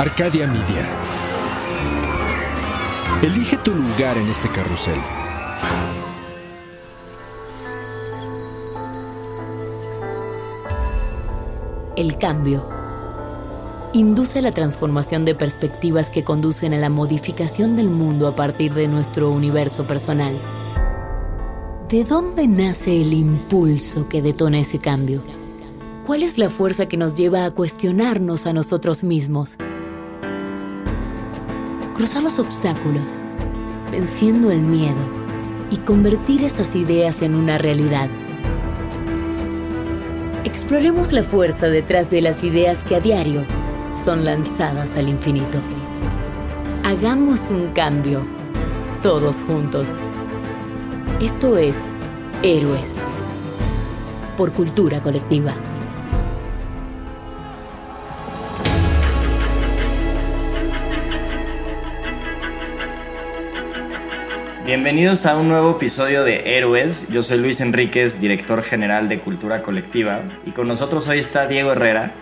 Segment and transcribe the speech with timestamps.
[0.00, 0.88] Arcadia Media.
[3.22, 4.98] Elige tu lugar en este carrusel.
[11.96, 12.66] El cambio
[13.92, 18.88] induce la transformación de perspectivas que conducen a la modificación del mundo a partir de
[18.88, 20.40] nuestro universo personal.
[21.90, 25.22] ¿De dónde nace el impulso que detona ese cambio?
[26.06, 29.58] ¿Cuál es la fuerza que nos lleva a cuestionarnos a nosotros mismos?
[32.00, 33.04] Cruzar los obstáculos,
[33.92, 34.96] venciendo el miedo
[35.70, 38.08] y convertir esas ideas en una realidad.
[40.44, 43.44] Exploremos la fuerza detrás de las ideas que a diario
[44.02, 45.58] son lanzadas al infinito.
[46.84, 48.22] Hagamos un cambio,
[49.02, 49.86] todos juntos.
[51.20, 51.76] Esto es
[52.42, 52.96] Héroes,
[54.38, 55.52] por cultura colectiva.
[64.70, 67.08] Bienvenidos a un nuevo episodio de Héroes.
[67.08, 71.72] Yo soy Luis Enríquez, director general de Cultura Colectiva, y con nosotros hoy está Diego
[71.72, 72.14] Herrera,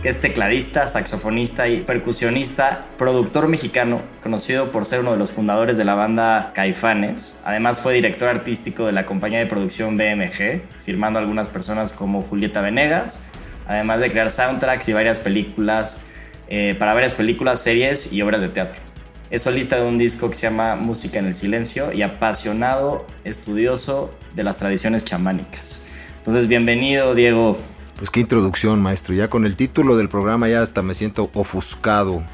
[0.00, 5.76] que es tecladista, saxofonista y percusionista, productor mexicano, conocido por ser uno de los fundadores
[5.76, 7.36] de la banda Caifanes.
[7.44, 12.60] Además fue director artístico de la compañía de producción BMG, firmando algunas personas como Julieta
[12.62, 13.22] Venegas,
[13.66, 16.00] además de crear soundtracks y varias películas,
[16.48, 18.88] eh, para varias películas, series y obras de teatro.
[19.30, 24.10] Es solista de un disco que se llama Música en el Silencio y apasionado estudioso
[24.34, 25.82] de las tradiciones chamánicas.
[26.16, 27.58] Entonces, bienvenido, Diego.
[27.98, 29.14] Pues qué introducción, maestro.
[29.14, 32.24] Ya con el título del programa ya hasta me siento ofuscado.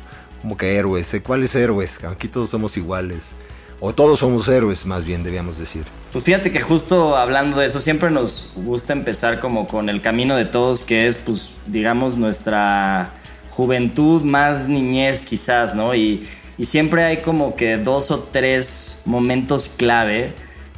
[0.40, 1.20] Como que héroes.
[1.24, 2.04] ¿Cuáles héroes?
[2.04, 3.34] Aquí todos somos iguales.
[3.80, 5.82] O todos somos héroes, más bien, debíamos decir.
[6.12, 10.36] Pues fíjate que justo hablando de eso, siempre nos gusta empezar como con el camino
[10.36, 13.14] de todos, que es, pues, digamos, nuestra
[13.50, 15.92] juventud más niñez quizás, ¿no?
[15.92, 16.24] Y,
[16.56, 20.32] y siempre hay como que dos o tres momentos clave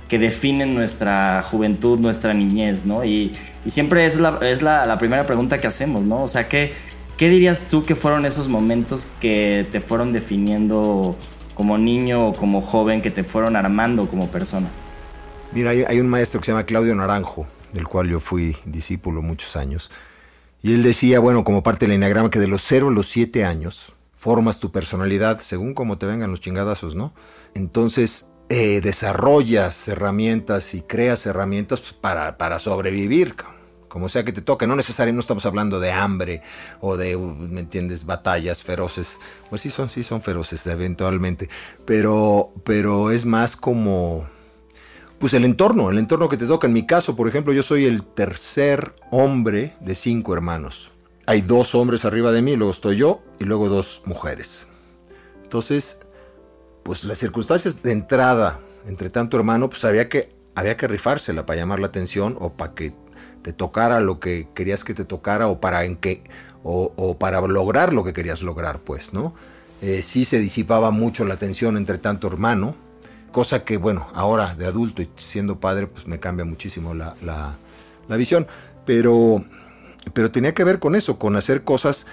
[0.09, 3.05] que definen nuestra juventud, nuestra niñez, ¿no?
[3.05, 3.33] Y,
[3.67, 6.23] siempre es, la, es la, primera pregunta que hacemos, ¿no?
[6.23, 6.73] O sea, ¿qué,
[7.17, 11.17] ¿qué dirías tú que fueron esos momentos que te fueron definiendo
[11.55, 14.69] como niño o como joven, que te fueron armando como persona?
[15.53, 19.21] Mira, hay, hay un maestro que se llama Claudio Naranjo, del cual yo fui discípulo
[19.21, 19.91] muchos años,
[20.63, 23.45] y él decía, bueno, como parte del enagrama, que de los 0 a los 7
[23.45, 23.96] años
[24.27, 27.15] formas tu personalidad según cómo te vengan los chingadazos, ¿no?
[27.55, 33.37] Entonces, eh, desarrollas herramientas y creas herramientas para, para sobrevivir,
[33.87, 34.67] como sea que te toque.
[34.67, 36.43] No necesariamente no estamos hablando de hambre
[36.81, 39.21] o de, ¿me entiendes?, batallas feroces.
[39.49, 41.49] Pues sí son, sí son feroces eventualmente,
[41.85, 44.27] pero, pero es más como,
[45.21, 46.67] pues el entorno, el entorno que te toca.
[46.67, 50.96] En mi caso, por ejemplo, yo soy el tercer hombre de cinco hermanos.
[51.27, 54.69] Hay dos hombres arriba de mí, luego estoy yo y luego dos mujeres.
[55.43, 56.01] Entonces,
[56.83, 61.61] pues las circunstancias de entrada entre tanto hermano, pues había que, había que rifársela para
[61.61, 62.93] llamar la atención o para que
[63.43, 66.23] te tocara lo que querías que te tocara o para, en que,
[66.63, 69.35] o, para lograr lo que querías lograr, pues, ¿no?
[69.83, 72.75] Eh, sí se disipaba mucho la tensión entre tanto hermano,
[73.31, 77.57] cosa que, bueno, ahora de adulto y siendo padre, pues me cambia muchísimo la, la,
[78.09, 78.47] la visión,
[78.85, 79.45] pero,
[80.13, 82.07] pero tenía que ver con eso, con hacer cosas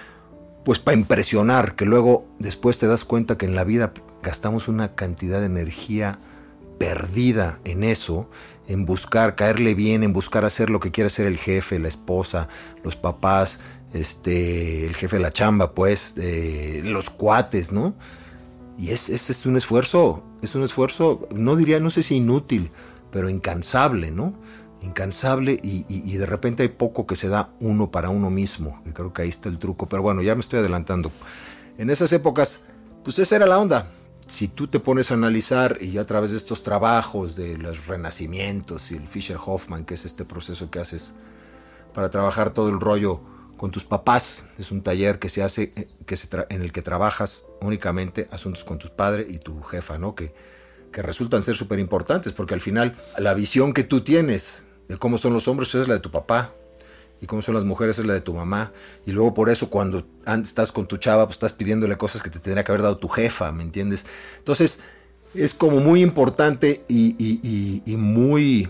[0.64, 4.94] pues para impresionar, que luego después te das cuenta que en la vida gastamos una
[4.94, 6.18] cantidad de energía
[6.78, 8.30] perdida en eso,
[8.66, 12.48] en buscar caerle bien, en buscar hacer lo que quiere hacer el jefe, la esposa,
[12.82, 13.60] los papás,
[13.92, 17.94] este, el jefe de la chamba, pues, eh, los cuates, ¿no?
[18.78, 22.70] Y es, es, es un esfuerzo, es un esfuerzo, no diría, no sé si inútil,
[23.10, 24.34] pero incansable, ¿no?
[24.84, 28.82] Incansable y, y, y, de repente hay poco que se da uno para uno mismo,
[28.84, 31.10] que creo que ahí está el truco, pero bueno, ya me estoy adelantando.
[31.78, 32.60] En esas épocas,
[33.02, 33.88] pues esa era la onda.
[34.26, 38.90] Si tú te pones a analizar y a través de estos trabajos de los renacimientos
[38.90, 41.14] y el Fischer Hoffman, que es este proceso que haces
[41.92, 43.20] para trabajar todo el rollo
[43.56, 45.72] con tus papás, es un taller que se hace
[46.06, 50.14] que se en el que trabajas únicamente asuntos con tu padre y tu jefa, ¿no?
[50.14, 50.34] Que,
[50.90, 55.18] que resultan ser súper importantes porque al final la visión que tú tienes de cómo
[55.18, 56.52] son los hombres, pues es la de tu papá.
[57.20, 58.72] Y cómo son las mujeres es la de tu mamá.
[59.06, 62.38] Y luego por eso cuando estás con tu chava, pues estás pidiéndole cosas que te
[62.38, 64.04] tendría que haber dado tu jefa, ¿me entiendes?
[64.38, 64.80] Entonces,
[65.34, 68.68] es como muy importante y, muy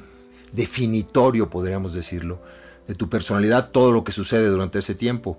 [0.53, 2.39] definitorio, podríamos decirlo,
[2.87, 5.39] de tu personalidad, todo lo que sucede durante ese tiempo.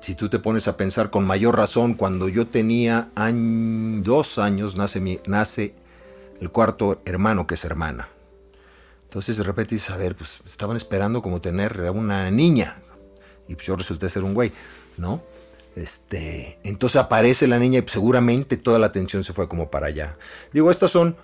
[0.00, 5.00] Si tú te pones a pensar con mayor razón, cuando yo tenía dos años, nace,
[5.00, 5.74] mi, nace
[6.40, 8.08] el cuarto hermano que es hermana.
[9.08, 12.76] Entonces de repente dices, a ver, pues estaban esperando como tener una niña.
[13.48, 14.52] Y pues yo resulté ser un güey,
[14.98, 15.22] ¿no?
[15.76, 20.18] Este, entonces aparece la niña y seguramente toda la atención se fue como para allá.
[20.52, 21.16] Digo, estas son,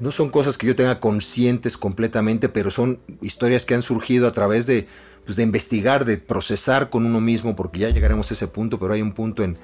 [0.00, 4.32] no son cosas que yo tenga conscientes completamente, pero son historias que han surgido a
[4.32, 4.88] través de,
[5.24, 8.94] pues, de investigar, de procesar con uno mismo, porque ya llegaremos a ese punto, pero
[8.94, 9.56] hay un punto en,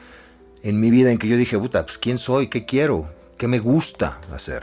[0.62, 3.58] en mi vida en que yo dije, puta, pues quién soy, qué quiero, qué me
[3.58, 4.62] gusta hacer.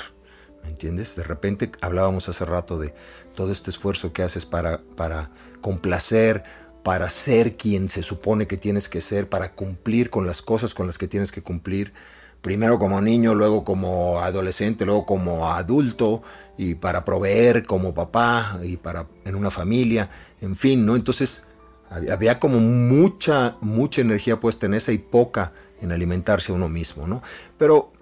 [0.63, 1.15] ¿Me entiendes?
[1.15, 2.93] De repente hablábamos hace rato de
[3.35, 5.29] todo este esfuerzo que haces para, para
[5.61, 6.43] complacer,
[6.83, 10.87] para ser quien se supone que tienes que ser, para cumplir con las cosas con
[10.87, 11.93] las que tienes que cumplir,
[12.41, 16.23] primero como niño, luego como adolescente, luego como adulto,
[16.57, 20.09] y para proveer como papá y para en una familia,
[20.41, 20.95] en fin, ¿no?
[20.95, 21.47] Entonces
[21.89, 27.07] había como mucha, mucha energía puesta en esa y poca en alimentarse a uno mismo,
[27.07, 27.21] ¿no?
[27.57, 27.93] Pero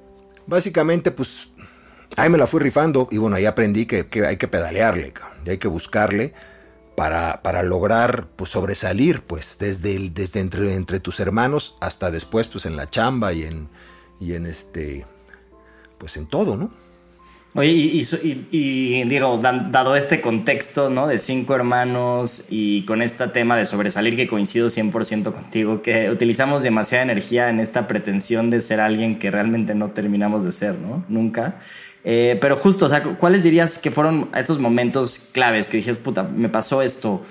[0.47, 1.50] básicamente, pues
[2.17, 5.13] ahí me la fui rifando y bueno, ahí aprendí que, hay que pedalearle,
[5.45, 6.33] y hay que buscarle
[6.95, 12.65] para, para lograr pues, sobresalir, pues, desde, desde entre, entre tus hermanos hasta después, pues,
[12.65, 13.69] en la chamba y en,
[14.19, 15.05] y en este,
[15.97, 16.71] pues, en todo, ¿no?
[17.53, 21.05] Oye, y, digo, dado este contexto, ¿no?
[21.05, 26.63] De cinco hermanos y con este tema de sobresalir que coincido 100% contigo, que utilizamos
[26.63, 31.03] demasiada energía en esta pretensión de ser alguien que realmente no terminamos de ser, ¿no?
[31.09, 31.59] Nunca.
[32.03, 36.23] Eh, pero justo, o sea, ¿cuáles dirías que fueron estos momentos claves que dijes, puta,
[36.23, 37.21] me pasó esto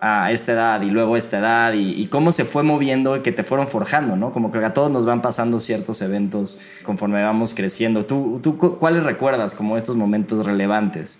[0.00, 3.32] a esta edad y luego a esta edad y, cómo se fue moviendo y que
[3.32, 4.32] te fueron forjando, ¿no?
[4.32, 8.06] Como que a todos nos van pasando ciertos eventos conforme vamos creciendo.
[8.06, 11.18] ¿Tú, tú cuáles recuerdas como estos momentos relevantes?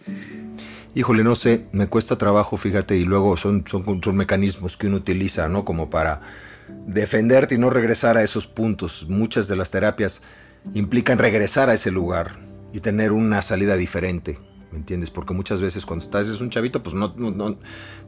[0.94, 4.96] Híjole, no sé, me cuesta trabajo, fíjate, y luego son, son, son mecanismos que uno
[4.96, 5.64] utiliza, ¿no?
[5.64, 6.22] Como para
[6.86, 9.06] defenderte y no regresar a esos puntos.
[9.08, 10.22] Muchas de las terapias
[10.74, 12.38] implican regresar a ese lugar,
[12.72, 14.38] y tener una salida diferente.
[14.70, 15.10] ¿Me entiendes?
[15.10, 17.58] Porque muchas veces cuando estás es un chavito, pues no, no,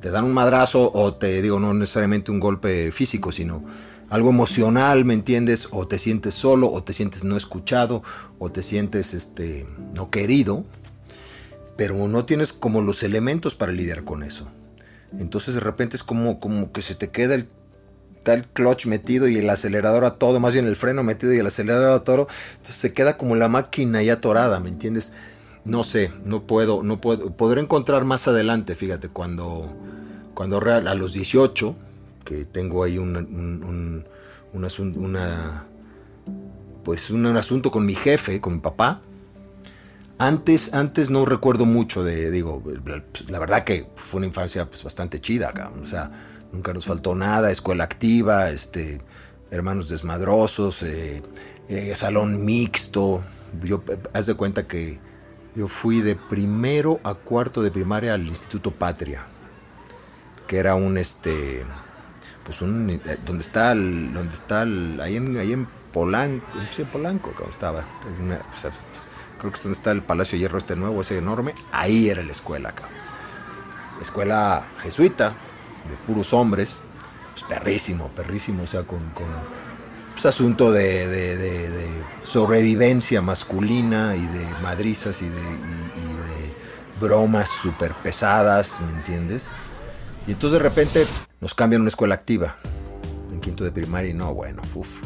[0.00, 3.64] te dan un madrazo o te digo, no necesariamente un golpe físico, sino
[4.11, 5.69] algo emocional, ¿me entiendes?
[5.73, 8.03] O te sientes solo, o te sientes no escuchado,
[8.38, 10.65] o te sientes este, no querido,
[11.76, 14.49] pero no tienes como los elementos para lidiar con eso.
[15.19, 17.49] Entonces de repente es como, como que se te queda el
[18.23, 21.39] está el clutch metido y el acelerador a todo, más bien el freno metido y
[21.39, 25.13] el acelerador a todo, entonces se queda como la máquina ya atorada, ¿me entiendes?
[25.65, 29.77] No sé, no puedo, no puedo, podré encontrar más adelante, fíjate, cuando,
[30.35, 31.75] cuando a los 18,
[32.25, 34.05] que tengo ahí un, un,
[34.53, 35.67] un, asunto, una,
[36.85, 39.03] pues un, asunto con mi jefe, con mi papá,
[40.19, 42.63] antes, antes no recuerdo mucho de, digo,
[43.29, 45.53] la verdad que fue una infancia pues, bastante chida,
[45.83, 49.01] o sea, nunca nos faltó nada, escuela activa, este,
[49.51, 51.23] hermanos desmadrosos, eh,
[51.69, 53.23] eh, salón mixto.
[53.63, 53.83] Yo,
[54.13, 55.01] haz de cuenta que
[55.55, 59.27] yo fui de primero a cuarto de primaria al Instituto Patria,
[60.47, 61.65] que era un, este,
[62.44, 66.87] pues un, eh, donde está, el, donde está, el, ahí en, ahí en Polanco, en
[66.87, 67.85] Polanco, estaba,
[69.39, 72.23] creo que es donde está el Palacio de Hierro este nuevo, ese enorme, ahí era
[72.23, 72.89] la escuela, acá.
[74.01, 75.35] Escuela jesuita,
[75.89, 76.81] de puros hombres,
[77.32, 79.27] pues perrísimo, perrísimo, o sea, con, con
[80.12, 81.89] pues, asunto de,
[82.22, 85.41] sobrevivencia masculina y de madrizas y de,
[87.01, 89.51] bromas súper pesadas, ¿me entiendes?
[90.29, 91.05] Y entonces de repente
[91.41, 92.56] nos cambian una escuela activa,
[93.32, 95.03] en quinto de primaria, y no, bueno, uff,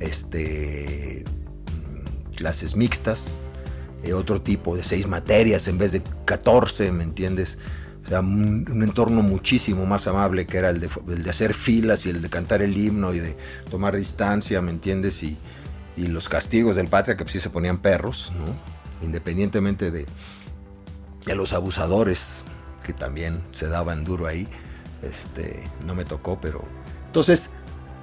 [0.00, 3.36] este, mm, clases mixtas,
[4.02, 7.58] eh, otro tipo de seis materias en vez de 14, ¿me entiendes?
[8.04, 12.10] O sea, un, entorno muchísimo más amable que era el de, de, hacer filas y
[12.10, 13.36] el de cantar el himno y de
[13.70, 15.22] tomar distancia, ¿me entiendes?
[15.22, 15.36] Y,
[15.96, 19.06] y los castigos del patria que pues sí se ponían perros, ¿no?
[19.06, 20.06] Independientemente de,
[21.26, 22.42] de los abusadores
[22.82, 24.48] que también se daban duro ahí,
[25.02, 26.64] este, no me tocó, pero...
[27.06, 27.50] Entonces,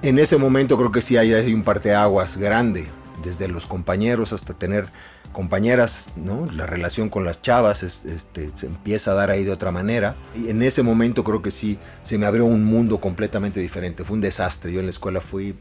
[0.02, 2.88] en ese momento creo que sí hay, hay un parteaguas grande,
[3.22, 4.86] desde los compañeros hasta tener
[5.32, 6.46] compañeras, ¿no?
[6.52, 10.16] La relación con las chavas este, se empieza a dar ahí de otra manera.
[10.34, 14.04] Y en ese momento creo que sí, se me abrió un mundo completamente diferente.
[14.04, 14.72] Fue un desastre.
[14.72, 15.54] Yo en la escuela fui,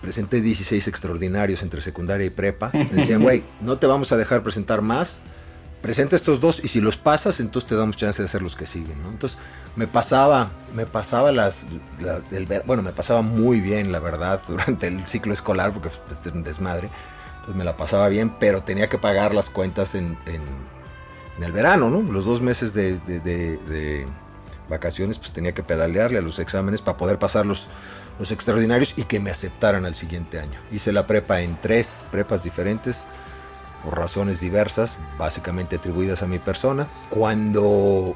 [0.00, 2.70] presenté 16 extraordinarios entre secundaria y prepa.
[2.72, 5.20] Me decían, güey, no te vamos a dejar presentar más
[5.82, 8.64] presenta estos dos y si los pasas, entonces te damos chance de hacer los que
[8.64, 9.10] siguen, ¿no?
[9.10, 9.36] Entonces
[9.74, 11.64] me pasaba, me pasaba las,
[12.30, 16.32] el, bueno, me pasaba muy bien, la verdad, durante el ciclo escolar, porque pues, es
[16.32, 16.88] un desmadre,
[17.42, 20.42] entonces me la pasaba bien, pero tenía que pagar las cuentas en, en,
[21.42, 22.00] el verano, ¿no?
[22.00, 24.06] Los dos meses de, de,
[24.68, 27.66] vacaciones, pues tenía que pedalearle a los exámenes para poder pasar los,
[28.20, 30.60] los extraordinarios y que me aceptaran al siguiente año.
[30.70, 33.08] Hice la prepa en tres prepas diferentes,
[33.82, 36.86] por razones diversas, básicamente atribuidas a mi persona.
[37.10, 38.14] Cuando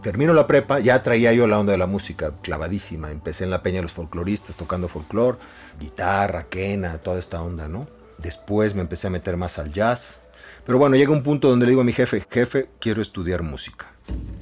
[0.00, 3.10] termino la prepa, ya traía yo la onda de la música clavadísima.
[3.10, 5.38] Empecé en la Peña de los Folcloristas tocando folclore,
[5.80, 7.97] guitarra, quena, toda esta onda, ¿no?
[8.18, 10.22] Después me empecé a meter más al jazz.
[10.66, 13.86] Pero bueno, llega un punto donde le digo a mi jefe, jefe, quiero estudiar música.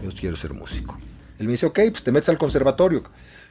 [0.02, 0.98] Yo quiero ser músico.
[1.38, 3.04] Él me dice, ok, pues te metes al conservatorio.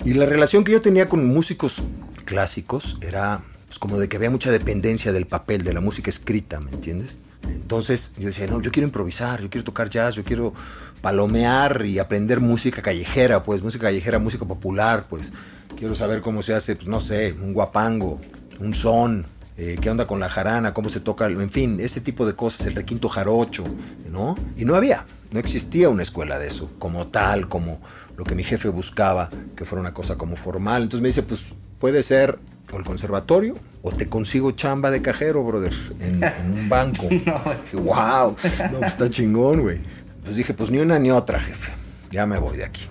[0.03, 1.84] Y la relación que yo tenía con músicos
[2.25, 6.60] clásicos era pues, como de que había mucha dependencia del papel, de la música escrita,
[6.60, 7.24] ¿me entiendes?
[7.44, 10.53] Entonces yo decía, no, yo quiero improvisar, yo quiero tocar jazz, yo quiero
[11.01, 15.32] palomear y aprender música callejera, pues música callejera, música popular, pues
[15.77, 18.20] quiero saber cómo se hace, pues no sé, un guapango,
[18.60, 19.25] un son,
[19.58, 22.68] eh, qué onda con la jarana, cómo se toca, en fin, ese tipo de cosas,
[22.68, 23.64] el requinto jarocho,
[24.12, 24.36] ¿no?
[24.58, 27.80] Y no había, no existía una escuela de eso, como tal, como
[28.18, 30.84] lo que mi jefe buscaba, que fuera una cosa como formal.
[30.84, 32.38] Entonces me dice, pues puede ser
[32.72, 36.22] o el conservatorio o te consigo chamba de cajero, brother, en,
[36.52, 37.08] un banco.
[37.26, 38.36] no, wow,
[38.72, 39.80] no, pues, está chingón, güey.
[40.24, 41.72] Pues dije, pues ni una ni otra, jefe.
[42.12, 42.82] Ya me voy de aquí.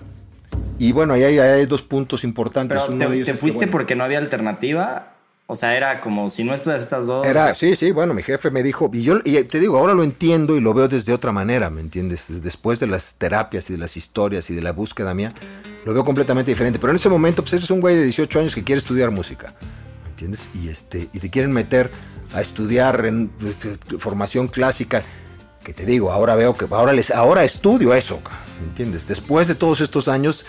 [0.79, 2.81] Y bueno, ahí hay, dos puntos importantes.
[2.87, 5.14] Pero te, fuiste porque no había alternativa
[5.47, 7.25] o sea, era como si no estudias estas dos.
[7.25, 10.03] Era, sí, sí, bueno, mi jefe me dijo, y yo y te digo, ahora lo
[10.03, 12.41] entiendo y lo veo desde otra manera, ¿me entiendes?
[12.41, 15.33] Después de las terapias y de las historias y de la búsqueda mía,
[15.85, 16.79] lo veo completamente diferente.
[16.79, 19.53] Pero en ese momento, pues eres un güey de 18 años que quiere estudiar música,
[20.03, 20.49] ¿me entiendes?
[20.55, 21.91] Y, este, y te quieren meter
[22.33, 25.03] a estudiar en este, formación clásica,
[25.63, 28.19] que te digo, ahora veo que ahora, les, ahora estudio eso,
[28.61, 29.07] ¿me entiendes?
[29.07, 30.43] Después de todos estos años,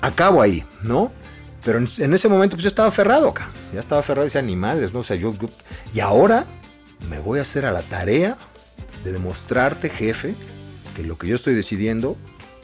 [0.00, 1.10] acabo ahí, ¿no?
[1.68, 3.50] Pero en, ese momento pues yo estaba aferrado acá.
[3.74, 5.00] Ya estaba aferrado y decía, ni madres, ¿no?
[5.00, 5.34] O sea, yo,
[5.92, 6.46] Y ahora
[7.10, 8.38] me voy a hacer a la tarea
[9.04, 10.34] de demostrarte, jefe,
[10.96, 12.16] que lo que yo estoy decidiendo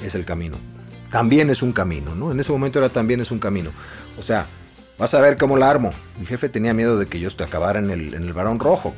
[0.02, 0.56] es el camino.
[1.10, 2.32] También es un camino, ¿no?
[2.32, 3.72] En ese momento era también es un camino.
[4.18, 4.46] O sea,
[4.96, 5.92] vas a ver cómo la armo.
[6.18, 8.94] Mi jefe tenía miedo de que yo acabara en el, en el varón rojo,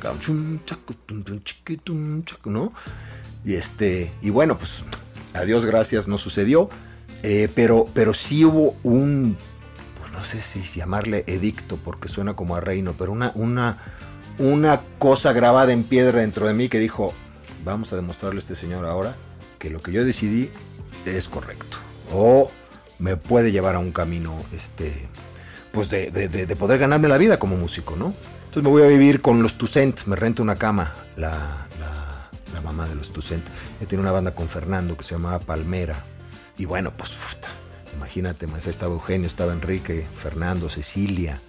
[2.45, 2.71] ¿no?
[3.43, 4.83] Y este, y bueno, pues,
[5.33, 6.69] a Dios gracias, no sucedió.
[7.23, 9.35] Eh, pero, pero sí hubo un
[10.17, 13.77] no sé si llamarle edicto porque suena como a reino, pero una, una,
[14.39, 17.13] una cosa grabada en piedra dentro de mí que dijo,
[17.63, 19.15] vamos a demostrarle a este señor ahora
[19.59, 20.49] que lo que yo decidí
[21.05, 21.77] es correcto.
[22.11, 22.49] O
[22.97, 25.07] me puede llevar a un camino, este,
[25.71, 28.15] pues de, poder ganarme la vida como músico, ¿no?
[28.45, 32.87] Entonces me voy a vivir con los Tucent, me rento una cama, la, la, mamá
[32.89, 33.45] de los Tucent.
[33.79, 36.03] Yo tenía una banda con Fernando que se llamaba Palmera.
[36.57, 37.11] Y bueno, pues
[37.97, 41.41] Imagínate, más estaba Eugenio, estaba Enrique, Fernando, Cecilia.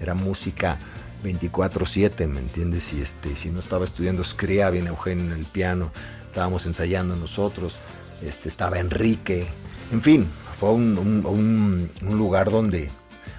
[0.00, 0.78] Era música
[1.24, 2.92] 24/7, ¿me entiendes?
[2.92, 5.90] Y este, si no estaba estudiando Scria, viene Eugenio en el piano,
[6.26, 7.78] estábamos ensayando nosotros,
[8.22, 9.46] este, estaba Enrique.
[9.90, 12.88] En fin, fue un, lugar donde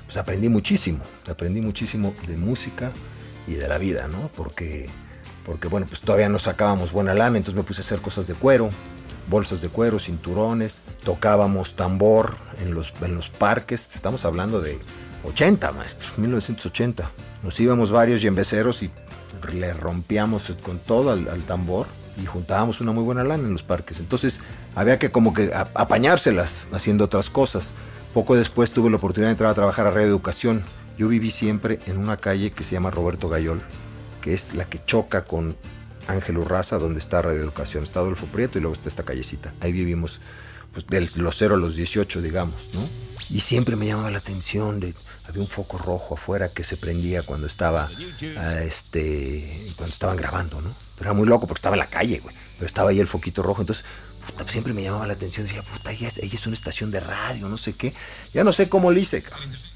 [0.06, 2.92] pues, aprendí muchísimo, aprendí muchísimo de música
[3.48, 4.30] y de la vida, ¿no?
[4.36, 4.90] Porque,
[5.46, 8.34] porque bueno, pues todavía no sacábamos buena lana, entonces me puse a hacer cosas de
[8.34, 8.70] cuero,
[9.28, 14.80] bolsas de cuero, cinturones, tocábamos tambor en los, en los parques, estamos hablando de
[15.24, 17.10] 80, maestros, 1980.
[17.44, 18.92] Nos íbamos varios yembeceros y
[19.54, 21.88] le rompíamos con todo al, tambor
[22.22, 24.00] y juntábamos una muy buena lana en los parques.
[24.00, 24.40] Entonces
[24.76, 27.74] había que como que apañárselas haciendo otras cosas.
[28.14, 30.64] Poco después tuve la oportunidad de entrar a trabajar a Radio Educación.
[30.98, 33.62] Yo viví siempre en una calle que se llama Roberto Gayol,
[34.22, 35.56] que es la que choca con
[36.08, 39.54] Ángel Urraza, donde está Radio Educación, está Adolfo Prieto y luego está esta callecita.
[39.60, 40.20] Ahí vivimos
[40.72, 42.90] pues, de los 0 a los 18, digamos, ¿no?
[43.30, 44.82] Y siempre me llamaba la atención,
[45.26, 47.90] había un foco rojo afuera que se prendía cuando estaba,
[48.38, 50.76] ah, este, cuando estaban grabando, ¿no?
[50.98, 52.36] Pero era muy loco porque estaba en la calle, güey.
[52.56, 53.86] Pero estaba ahí el foquito rojo, entonces
[54.48, 57.50] siempre me llamaba la atención, decía, puta, ella es, ella es una estación de radio,
[57.50, 57.94] no sé qué.
[58.34, 59.24] Ya no sé cómo lo hice,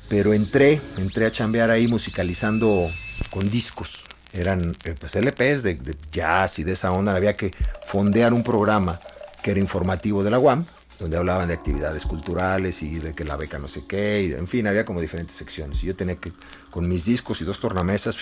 [0.07, 2.89] pero entré, entré a chambear ahí musicalizando
[3.29, 7.15] con discos eran eh, pues LPs de, jazz y de esa onda.
[7.15, 7.51] Había que
[7.85, 8.99] fondear un programa
[9.43, 10.65] que era informativo de la UAM,
[10.99, 14.47] donde hablaban de actividades culturales y de que la beca no sé qué, y, en
[14.47, 15.83] fin, había como diferentes secciones.
[15.83, 16.31] Y yo tenía que,
[16.69, 18.17] con mis discos y dos tornamesas,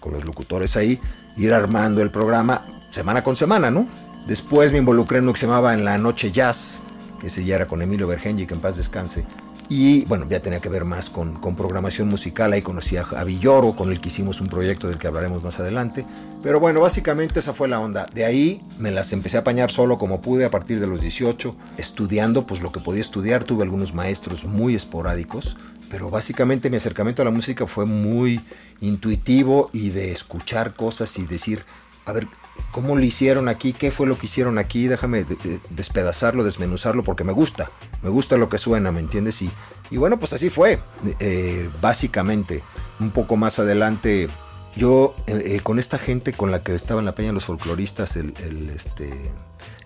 [0.00, 1.00] con los locutores ahí,
[1.36, 3.88] ir armando el programa semana con semana, ¿no?
[4.26, 6.80] Después me involucré en lo que se llamaba En la Noche Jazz,
[7.20, 9.24] que ese ya era con Emilio Bergenji, que en paz descanse,
[9.68, 12.52] Y bueno, ya tenía que ver más con, con programación musical.
[12.52, 16.06] Ahí conocí a, Villoro, con el que hicimos un proyecto del que hablaremos más adelante.
[16.42, 18.06] Pero bueno, básicamente esa fue la onda.
[18.14, 21.56] De ahí me las empecé a apañar solo como pude a partir de los 18,
[21.78, 23.42] estudiando pues lo que podía estudiar.
[23.42, 25.56] Tuve algunos maestros muy esporádicos,
[25.90, 28.40] pero básicamente mi acercamiento a la música fue muy
[28.80, 31.64] intuitivo y de escuchar cosas y decir,
[32.04, 32.28] a ver,
[32.72, 33.72] ¿cómo lo hicieron aquí?
[33.72, 34.86] ¿Qué fue lo que hicieron aquí?
[34.88, 37.70] Déjame de- de- despedazarlo, desmenuzarlo, porque me gusta,
[38.02, 39.40] me gusta lo que suena, ¿me entiendes?
[39.42, 39.50] Y,
[39.90, 40.80] y bueno, pues así fue,
[41.20, 42.62] eh, básicamente.
[43.00, 44.28] Un poco más adelante,
[44.76, 48.16] yo eh, eh, con esta gente con la que estaba en la peña los folcloristas,
[48.16, 48.32] el,
[48.74, 49.12] este,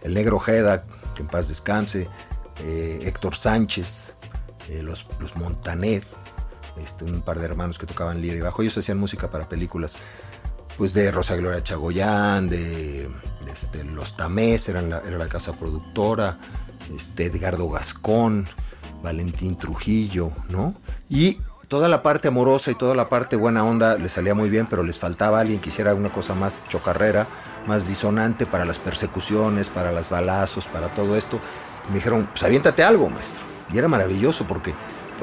[0.02, 0.84] el negro Jeda,
[1.14, 2.08] que en paz descanse,
[2.62, 4.14] Héctor Sánchez,
[4.82, 6.04] los, los Montaner,
[6.82, 9.96] este, un par de hermanos que tocaban lira y bajo, ellos hacían música para películas
[10.80, 13.06] pues de Rosa Gloria Chagoyán, de,
[13.52, 16.38] este, Los Tamés, era la casa productora,
[16.96, 18.48] este, Edgardo Gascón,
[19.02, 20.74] Valentín Trujillo, ¿no?
[21.10, 21.36] Y
[21.68, 24.82] toda la parte amorosa y toda la parte buena onda les salía muy bien, pero
[24.82, 27.28] les faltaba alguien que hiciera una cosa más chocarrera,
[27.66, 31.42] más disonante para las persecuciones, para los balazos, para todo esto.
[31.88, 33.44] Y me dijeron, pues aviéntate algo, maestro.
[33.70, 34.74] Y era maravilloso porque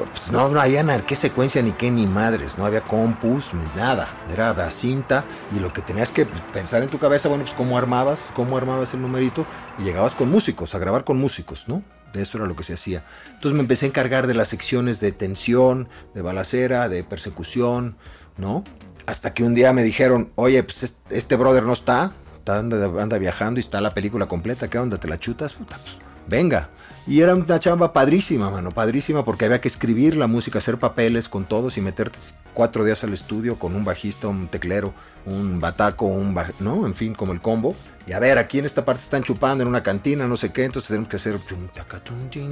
[0.06, 4.08] pues no, no había qué secuencia ni qué ni madres, no había compus ni nada,
[4.32, 5.24] era la cinta
[5.54, 8.56] y lo que tenías que pues, pensar en tu cabeza, bueno, pues cómo armabas, cómo
[8.56, 9.46] armabas el numerito
[9.78, 11.82] y llegabas con músicos, a grabar con músicos, ¿no?
[12.12, 13.04] De eso era lo que se hacía.
[13.26, 17.96] Entonces me empecé a encargar de las secciones de tensión, de balacera, de persecución,
[18.36, 18.64] ¿no?
[19.06, 23.18] Hasta que un día me dijeron, oye, pues este, brother no está, está anda, anda,
[23.18, 24.98] viajando y está la película completa, ¿qué onda?
[24.98, 25.54] ¿Te la chutas?
[25.54, 26.68] Puta, pues venga.
[27.08, 31.30] Y era una chamba padrísima, mano, padrísima, porque había que escribir la música, hacer papeles
[31.30, 32.18] con todos y meterte
[32.52, 34.92] cuatro días al estudio con un bajista, un teclero,
[35.26, 36.36] un bataco, un.
[36.60, 36.86] ¿no?
[36.86, 37.74] En fin, como el combo.
[38.08, 40.64] Y a ver, aquí en esta parte están chupando en una cantina, no sé qué,
[40.64, 41.38] entonces tenemos que hacer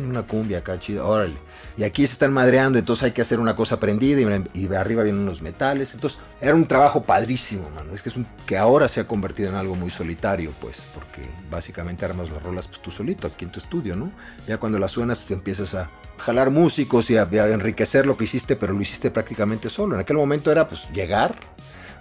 [0.07, 1.39] una cumbia acá, chida, órale.
[1.79, 5.03] Y aquí se están madreando, entonces hay que hacer una cosa prendida y, y arriba
[5.03, 5.95] vienen unos metales.
[5.95, 7.95] Entonces era un trabajo padrísimo, mano.
[7.95, 11.23] Es que es un, que ahora se ha convertido en algo muy solitario, pues, porque
[11.51, 14.11] básicamente armas las rolas pues, tú solito aquí en tu estudio, ¿no?
[14.47, 18.25] Ya cuando las suenas pues, empiezas a jalar músicos y a, a enriquecer lo que
[18.25, 19.95] hiciste, pero lo hiciste prácticamente solo.
[19.95, 21.35] En aquel momento era pues llegar,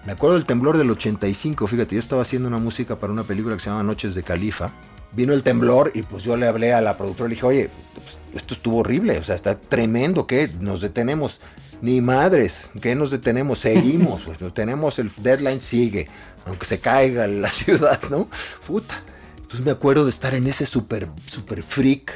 [0.05, 3.55] me acuerdo del temblor del 85, fíjate, yo estaba haciendo una música para una película
[3.55, 4.71] que se llama Noches de Califa.
[5.13, 8.19] Vino el temblor y pues yo le hablé a la productora le dije, oye, pues,
[8.35, 10.49] esto estuvo horrible, o sea, está tremendo, ¿qué?
[10.59, 11.39] Nos detenemos.
[11.81, 13.59] Ni madres, ¿qué nos detenemos?
[13.59, 16.07] Seguimos, pues nos tenemos, el deadline sigue,
[16.45, 18.29] aunque se caiga la ciudad, ¿no?
[18.67, 19.01] Puta.
[19.37, 22.11] Entonces me acuerdo de estar en ese super, super freak,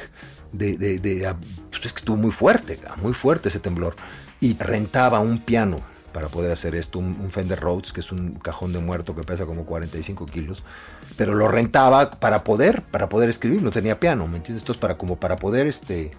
[0.52, 1.34] de, de
[1.70, 3.96] pues es que estuvo muy fuerte, muy fuerte ese temblor.
[4.40, 5.80] Y rentaba un piano
[6.12, 9.46] para poder hacer esto, un, Fender Rhodes, que es un cajón de muerto que pesa
[9.46, 10.62] como 45 kilos,
[11.16, 14.62] pero lo rentaba para poder, para poder escribir, no tenía piano, ¿me entiendes?
[14.62, 16.10] Entonces, para, como para poder este,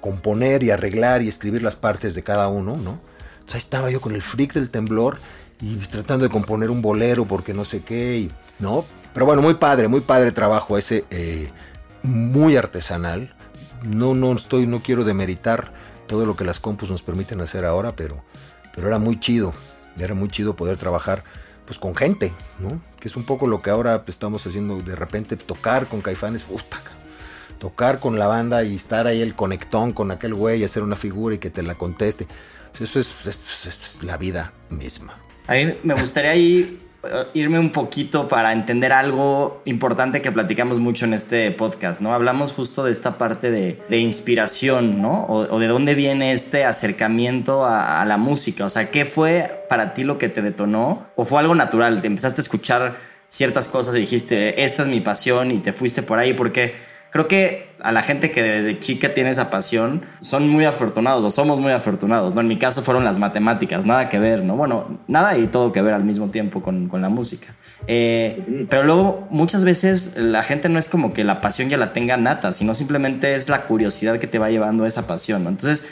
[0.00, 3.00] componer y arreglar y escribir las partes de cada uno, ¿no?
[3.34, 5.18] Entonces ahí estaba yo con el freak del temblor
[5.60, 8.84] y tratando de componer un bolero porque no sé qué, ¿no?
[9.14, 11.50] Pero bueno, muy padre, muy padre trabajo ese, eh,
[12.02, 13.34] muy artesanal.
[13.84, 15.72] No, no estoy, no quiero demeritar
[16.06, 18.22] todo lo que las compus nos permiten hacer ahora, pero
[18.74, 19.52] pero era muy chido,
[19.98, 21.24] era muy chido poder trabajar
[21.64, 22.80] pues con gente, ¿no?
[22.98, 26.44] Que es un poco lo que ahora pues, estamos haciendo de repente, tocar con caifanes,
[27.58, 31.36] tocar con la banda y estar ahí el conectón con aquel güey hacer una figura
[31.36, 32.26] y que te la conteste.
[32.78, 35.14] Eso es, es, es la vida misma.
[35.46, 36.80] A mí me gustaría ir,
[37.34, 42.14] irme un poquito para entender algo importante que platicamos mucho en este podcast, ¿no?
[42.14, 45.24] Hablamos justo de esta parte de, de inspiración, ¿no?
[45.24, 48.64] O, o, de dónde viene este acercamiento a, a, la música.
[48.64, 51.06] O sea, ¿qué fue para ti lo que te detonó?
[51.16, 52.00] ¿O fue algo natural?
[52.00, 52.96] ¿Te empezaste a escuchar
[53.28, 56.34] ciertas cosas y dijiste, esta es mi pasión y te fuiste por ahí?
[56.34, 56.74] Porque
[57.12, 61.30] creo que a la gente que desde chica tiene esa pasión son muy afortunados o
[61.30, 62.40] somos muy afortunados, ¿no?
[62.40, 64.56] En mi caso fueron las matemáticas, nada que ver, ¿no?
[64.56, 67.54] Bueno, nada y todo que ver al mismo tiempo con, con la música.
[67.86, 71.92] Eh, pero luego muchas veces la gente no es como que la pasión ya la
[71.92, 75.50] tenga nata, sino simplemente es la curiosidad que te va llevando a esa pasión, ¿no?
[75.50, 75.88] Entonces...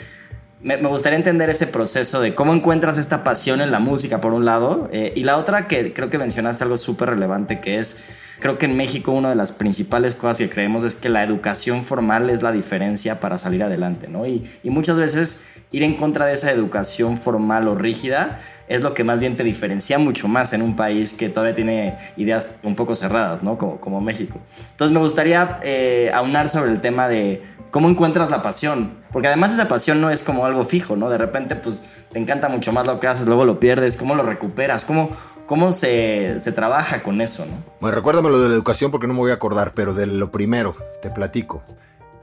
[0.63, 4.31] Me, me, gustaría entender ese proceso de cómo encuentras esta pasión en la música, por
[4.31, 7.97] un lado, eh, y la otra que creo que mencionaste algo súper relevante, que es
[8.41, 11.85] Creo que en México una de las principales cosas que creemos es que la educación
[11.85, 14.25] formal es la diferencia para salir adelante, ¿no?
[14.25, 18.95] Y, y, muchas veces ir en contra de esa educación formal o rígida es lo
[18.95, 22.75] que más bien te diferencia mucho más en un país que todavía tiene ideas un
[22.75, 23.59] poco cerradas, ¿no?
[23.59, 24.39] Como, como México.
[24.71, 28.99] Entonces me gustaría eh, aunar sobre el tema de cómo encuentras la pasión.
[29.11, 31.09] Porque además esa pasión no es como algo fijo, ¿no?
[31.09, 34.23] De repente pues te encanta mucho más lo que haces, luego lo pierdes, cómo lo
[34.23, 35.11] recuperas, cómo,
[35.51, 37.51] cómo se, se trabaja con eso, ¿no?
[37.81, 40.31] Bueno, recuérdame lo de la educación porque no me voy a acordar, pero de lo
[40.31, 41.61] primero, te platico.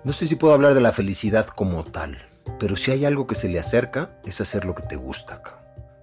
[0.03, 2.17] No sé si puedo hablar de la felicidad como tal.
[2.59, 5.43] pero si hay algo que se le acerca, es hacer lo que te gusta.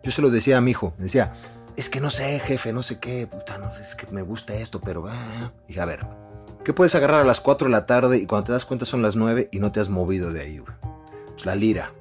[0.03, 1.33] Yo se lo decía a mi hijo, decía,
[1.75, 5.07] es que no sé, jefe, no sé qué, puta, es que me gusta esto, pero...
[5.09, 5.51] Ah".
[5.67, 6.05] Dije, a ver,
[6.63, 9.01] ¿qué puedes agarrar a las 4 de la tarde y cuando te das cuenta son
[9.01, 10.61] las 9 y no te has movido de ahí?
[11.29, 11.91] Pues la lira.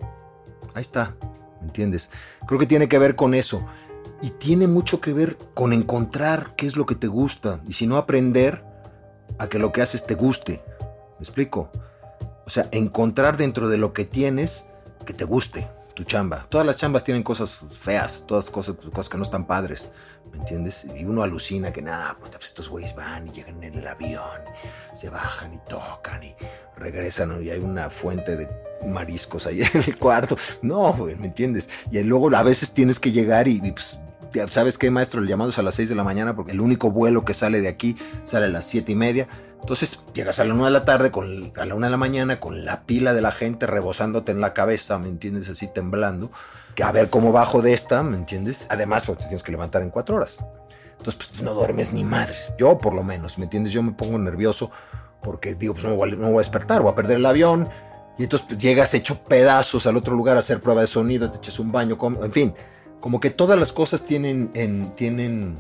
[0.74, 1.14] Ahí está,
[1.62, 2.10] ¿me entiendes?
[2.46, 3.66] Creo que tiene que ver con eso.
[4.24, 7.60] Y tiene mucho que ver con encontrar qué es lo que te gusta.
[7.68, 8.64] Y si no, aprender
[9.36, 10.64] a que lo que haces te guste.
[11.18, 11.70] ¿Me explico?
[12.46, 14.64] O sea, encontrar dentro de lo que tienes
[15.04, 16.46] que te guste tu chamba.
[16.48, 19.90] Todas las chambas tienen cosas feas, todas cosas, cosas que no están padres,
[20.32, 20.86] ¿me entiendes?
[20.96, 24.40] Y uno alucina que nada, pues, pues estos güeyes van y llegan en el avión,
[24.94, 26.34] se bajan y tocan y
[26.78, 28.48] regresan y hay una fuente de
[28.86, 30.38] mariscos ahí en el cuarto.
[30.62, 31.68] No, güey, ¿me entiendes?
[31.90, 33.98] Y luego a veces tienes que llegar y, pues,
[34.50, 35.20] ¿sabes qué, maestro?
[35.20, 37.60] El llamado es a las 6 de la mañana porque el único vuelo que sale
[37.60, 39.28] de aquí sale a las siete y media.
[39.60, 42.38] Entonces llegas a la una de la tarde, con, a la una de la mañana,
[42.38, 45.48] con la pila de la gente rebosándote en la cabeza, ¿me entiendes?
[45.48, 46.30] Así temblando.
[46.74, 48.66] Que a ver cómo bajo de esta, ¿me entiendes?
[48.68, 50.44] Además, pues te tienes que levantar en cuatro horas.
[50.98, 52.52] Entonces, pues no duermes ni madres.
[52.58, 53.72] Yo, por lo menos, ¿me entiendes?
[53.72, 54.70] Yo me pongo nervioso
[55.22, 57.68] porque digo, pues no, voy, no voy a despertar, voy a perder el avión.
[58.18, 61.38] Y entonces pues, llegas hecho pedazos al otro lugar a hacer prueba de sonido, te
[61.38, 62.54] echas un baño, en fin.
[63.04, 65.58] Como que todas las cosas tienen, en, tienen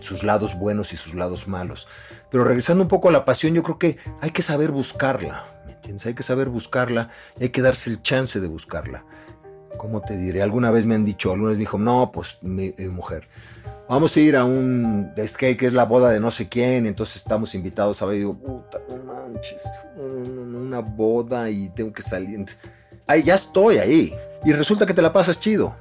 [0.00, 1.88] sus lados buenos y sus lados malos.
[2.30, 5.72] Pero regresando un poco a la pasión, yo creo que hay que saber buscarla, ¿me
[5.72, 6.06] entiendes?
[6.06, 9.04] Hay que saber buscarla y hay que darse el chance de buscarla.
[9.76, 10.40] ¿Cómo te diré?
[10.40, 13.26] Alguna vez me han dicho, alguna vez me dijo, no, pues eh, mujer,
[13.88, 17.16] vamos a ir a un skate que es la boda de no sé quién, entonces
[17.16, 22.44] estamos invitados a ver, y digo, puta, no manches, una boda y tengo que salir.
[23.08, 24.14] Ahí ya estoy ahí.
[24.44, 25.74] Y resulta que te la pasas chido.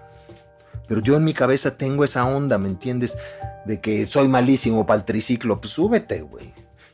[0.90, 3.16] Pero yo en mi cabeza tengo esa onda, ¿me entiendes?
[3.64, 5.62] De que soy malísimo para el triciclo.
[5.62, 6.52] Pues súbete, güey.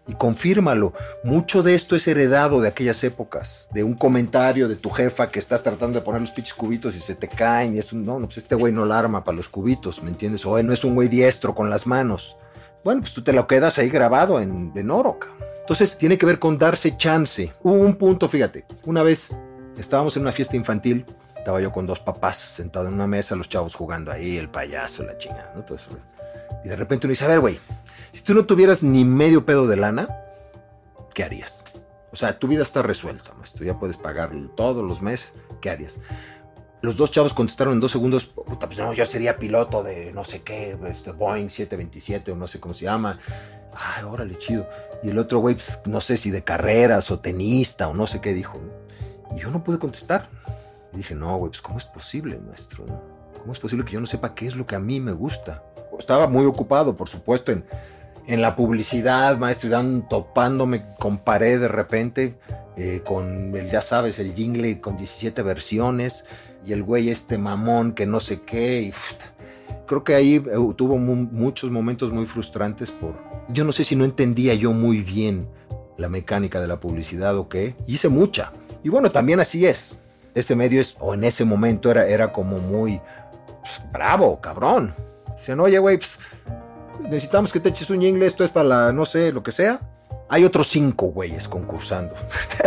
[0.07, 0.93] Y confírmalo.
[1.23, 3.69] Mucho de esto es heredado de aquellas épocas.
[3.71, 6.99] De un comentario de tu jefa que estás tratando de poner los pinches cubitos y
[6.99, 7.75] se te caen.
[7.75, 10.45] Y es un, no, pues este güey no la arma para los cubitos, ¿me entiendes?
[10.45, 12.37] O no es un güey diestro con las manos.
[12.83, 15.17] Bueno, pues tú te lo quedas ahí grabado en, en oro,
[15.61, 17.51] Entonces tiene que ver con darse chance.
[17.63, 18.65] Hubo un punto, fíjate.
[18.83, 19.35] Una vez
[19.77, 21.05] estábamos en una fiesta infantil
[21.45, 25.03] estaba yo con dos papás sentado en una mesa, los chavos jugando ahí, el payaso,
[25.03, 25.63] la chingada, ¿no?
[25.63, 25.91] Todo eso,
[26.63, 27.59] y de repente uno dice, a ver, güey,
[28.11, 30.09] si tú no tuvieras ni medio pedo de lana,
[31.13, 31.63] ¿qué harías?
[32.11, 35.97] O sea, tu vida está resuelta, maestro, ya puedes pagar todos los meses, ¿qué harías?
[36.81, 40.23] Los dos chavos contestaron en dos segundos, puta, pues no, yo sería piloto de no
[40.23, 43.19] sé qué, este Boeing 727 o no sé cómo se llama.
[43.75, 44.67] Ay, órale, chido.
[45.03, 48.19] Y el otro güey, pues, no sé si de carreras o tenista o no sé
[48.19, 48.59] qué dijo.
[49.35, 50.29] Y yo no pude contestar.
[50.95, 52.85] Y dije, no, güey, pues ¿cómo es posible, maestro?
[53.37, 55.61] ¿Cómo es posible que yo no sepa qué es lo que a mí me gusta?
[55.99, 57.65] Estaba muy ocupado, por supuesto, en,
[58.27, 62.37] en la publicidad, maestro, y dan, topándome con pared de repente,
[62.77, 66.23] eh, con el, ya sabes, el jingle con 17 versiones,
[66.65, 68.93] y el güey este mamón que no sé qué, y
[69.85, 73.15] creo que ahí eh, tuvo muchos momentos muy frustrantes por,
[73.49, 75.49] yo no sé si no entendía yo muy bien
[75.97, 78.53] la mecánica de la publicidad o qué, hice mucha.
[78.81, 79.99] Y bueno, también así es
[80.35, 83.01] ese medio es, o en ese momento era, era como muy
[83.61, 84.93] pues, bravo, cabrón.
[85.35, 86.19] Dicen, oye, güey, pues,
[87.01, 89.79] necesitamos que te eches un inglés, esto es para la, no sé, lo que sea.
[90.27, 92.13] Hay otros cinco güeyes concursando,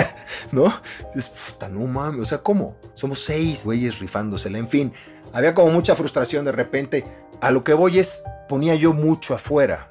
[0.53, 0.73] ¿no?
[1.15, 2.77] Es puta, no mames, o sea, ¿cómo?
[2.95, 4.93] Somos seis güeyes rifándosela, en fin.
[5.33, 7.05] Había como mucha frustración de repente.
[7.41, 9.89] A lo que voy es, ponía yo mucho afuera.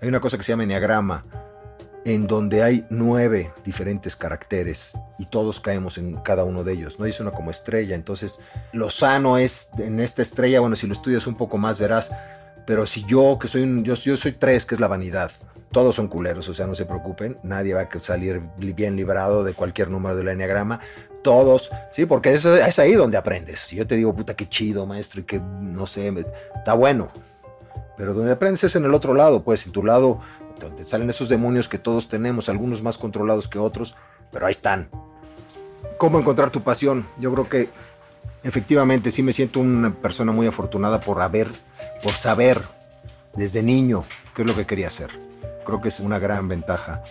[0.00, 1.24] Hay una cosa que se llama enneagrama
[2.04, 7.06] en donde hay nueve diferentes caracteres y todos caemos en cada uno de ellos, ¿no?
[7.06, 8.40] es una como estrella, entonces
[8.72, 12.10] lo sano es en esta estrella, bueno, si lo estudias un poco más verás,
[12.66, 15.30] pero si yo, que soy un, yo, yo soy tres, que es la vanidad,
[15.72, 19.54] todos son culeros, o sea, no se preocupen, nadie va a salir bien librado de
[19.54, 20.80] cualquier número del enneagrama,
[21.22, 23.60] todos, sí, porque eso es ahí donde aprendes.
[23.60, 26.12] Si yo te digo, puta, qué chido, maestro, y que, no sé,
[26.54, 27.10] está bueno,
[27.96, 30.20] pero donde aprendes es en el otro lado, pues en tu lado
[30.58, 33.94] donde salen esos demonios que todos tenemos, algunos más controlados que otros,
[34.30, 34.88] pero ahí están.
[35.98, 37.06] ¿Cómo encontrar tu pasión?
[37.18, 37.68] Yo creo que
[38.42, 41.50] efectivamente sí me siento una persona muy afortunada por haber,
[42.02, 42.62] por saber
[43.34, 45.10] desde niño qué es lo que quería hacer.
[45.64, 47.02] Creo que es una gran ventaja.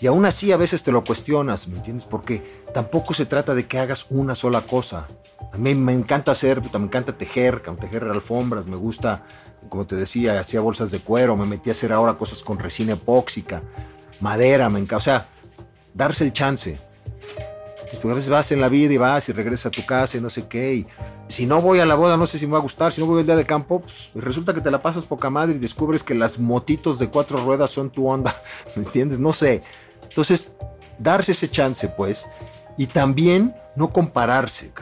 [0.00, 2.06] Y aún así a veces te lo cuestionas, ¿me entiendes?
[2.06, 5.06] Porque tampoco se trata de que hagas una sola cosa.
[5.52, 9.24] A mí me encanta hacer, me encanta tejer, tejer alfombras, me gusta
[9.68, 12.94] como te decía, hacía bolsas de cuero, me metí a hacer ahora cosas con resina
[12.94, 13.62] epóxica,
[14.20, 15.28] madera, me encanta, o sea,
[15.94, 16.78] darse el chance.
[18.00, 20.20] Pues a veces vas en la vida y vas y regresas a tu casa y
[20.20, 20.86] no sé qué, y
[21.26, 23.06] si no voy a la boda no sé si me va a gustar, si no
[23.06, 26.02] voy al día de campo, pues resulta que te la pasas poca madre y descubres
[26.02, 28.34] que las motitos de cuatro ruedas son tu onda,
[28.76, 29.18] ¿me entiendes?
[29.18, 29.62] No sé.
[30.04, 30.56] Entonces,
[30.98, 32.28] darse ese chance, pues,
[32.76, 34.72] Y también no compararse,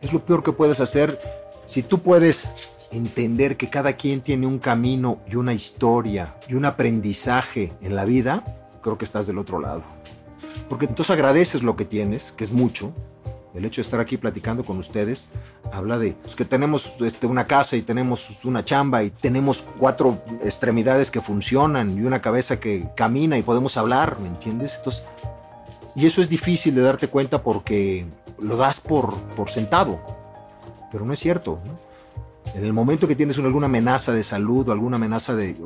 [0.00, 1.18] Es lo peor que puedes hacer
[1.66, 2.56] si tú puedes
[2.90, 8.04] entender que cada quien tiene un camino y una historia y un aprendizaje en la
[8.04, 8.44] vida,
[8.82, 9.82] creo que estás del otro lado.
[10.68, 12.92] Porque entonces agradeces lo que tienes, que es mucho.
[13.54, 15.28] El hecho de estar aquí platicando con ustedes
[15.72, 20.22] habla de pues, que tenemos este, una casa y tenemos una chamba y tenemos cuatro
[20.44, 24.74] extremidades que funcionan y una cabeza que camina y podemos hablar, ¿me entiendes?
[24.76, 25.04] Entonces,
[25.94, 28.04] y eso es difícil de darte cuenta porque
[28.38, 29.98] lo das por, por sentado,
[30.92, 31.58] pero no es cierto.
[32.54, 35.56] En el momento que tienes alguna amenaza de salud o alguna amenaza de...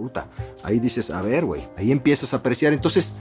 [0.62, 2.72] ahí dices, a ver, güey, ahí empiezas a apreciar.
[2.72, 3.14] Entonces,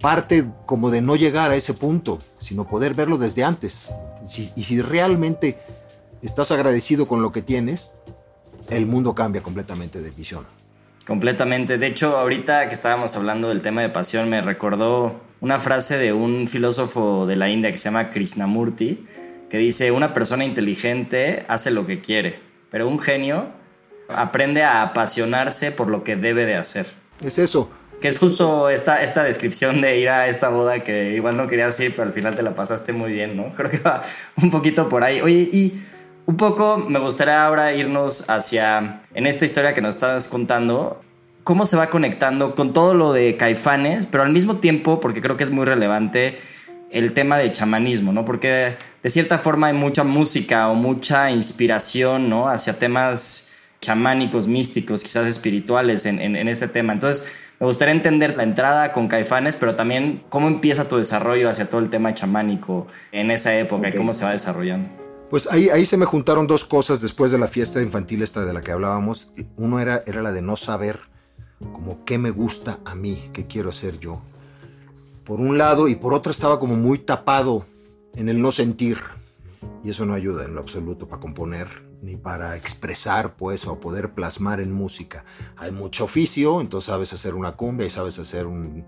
[0.00, 3.92] parte como de no llegar a ese punto, sino poder verlo desde antes.
[4.56, 5.58] y si realmente
[6.22, 7.94] estás agradecido con lo que tienes,
[8.70, 10.46] el mundo cambia completamente de visión.
[11.06, 11.78] Completamente.
[11.78, 16.12] De hecho, ahorita que estábamos hablando del tema de pasión, me recordó una frase de
[16.12, 19.06] un filósofo de la India que se llama Krishnamurti,
[19.48, 22.38] que dice, una persona inteligente hace lo que quiere,
[22.70, 23.48] pero un genio
[24.08, 26.86] aprende a apasionarse por lo que debe de hacer.
[27.24, 27.70] Es eso.
[28.00, 31.78] Que es justo esta, esta descripción de ir a esta boda que igual no querías
[31.80, 33.52] ir, pero al final te la pasaste muy bien, ¿no?
[33.56, 34.02] Creo que va
[34.36, 35.20] un poquito por ahí.
[35.20, 35.82] Oye, y
[36.26, 41.02] un poco me gustaría ahora irnos hacia, en esta historia que nos estás contando,
[41.44, 45.36] cómo se va conectando con todo lo de Caifanes, pero al mismo tiempo, porque creo
[45.36, 46.38] que es muy relevante,
[46.90, 48.24] el tema del chamanismo, ¿no?
[48.24, 52.48] Porque de cierta forma hay mucha música o mucha inspiración, ¿no?
[52.48, 53.48] Hacia temas
[53.80, 56.92] chamánicos, místicos, quizás espirituales en, este tema.
[56.92, 61.68] Entonces, me gustaría entender la entrada con Caifanes, pero también cómo empieza tu desarrollo hacia
[61.68, 64.88] todo el tema chamánico en esa época y cómo se va desarrollando.
[65.30, 68.52] Pues ahí, ahí se me juntaron dos cosas después de la fiesta infantil esta de
[68.52, 69.32] la que hablábamos.
[69.56, 70.98] Uno era, era la de no saber
[71.60, 74.20] como qué me gusta a mí, qué quiero hacer yo.
[75.30, 77.64] Por un lado, y por otro estaba como muy tapado
[78.16, 78.98] en el no sentir.
[79.84, 81.68] Y eso no ayuda en lo absoluto para componer,
[82.02, 85.24] ni para expresar, pues, o poder plasmar en música.
[85.56, 88.84] Hay mucho oficio, entonces sabes hacer una cumbia y sabes hacer un,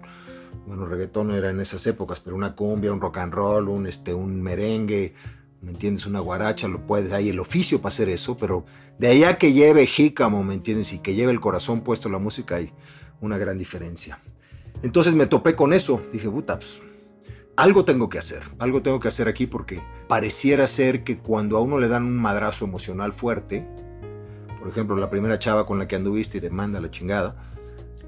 [0.67, 4.13] bueno, reggaetón era en esas épocas, pero una cumbia, un rock and roll, un, este,
[4.13, 5.15] un merengue,
[5.61, 6.07] ¿me entiendes?
[6.07, 8.67] Una guaracha, lo puedes, hay el oficio para hacer eso, pero
[8.99, 10.93] de allá que lleve jícamo, ¿me entiendes?
[10.93, 12.73] Y que lleve el corazón puesto en la música hay
[13.21, 14.19] una gran diferencia.
[14.83, 16.83] Entonces me topé con eso, dije, puta, pues,
[17.57, 21.61] algo tengo que hacer, algo tengo que hacer aquí porque pareciera ser que cuando a
[21.61, 23.69] uno le dan un madrazo emocional fuerte,
[24.59, 27.37] por ejemplo, la primera chava con la que anduviste y te manda la chingada,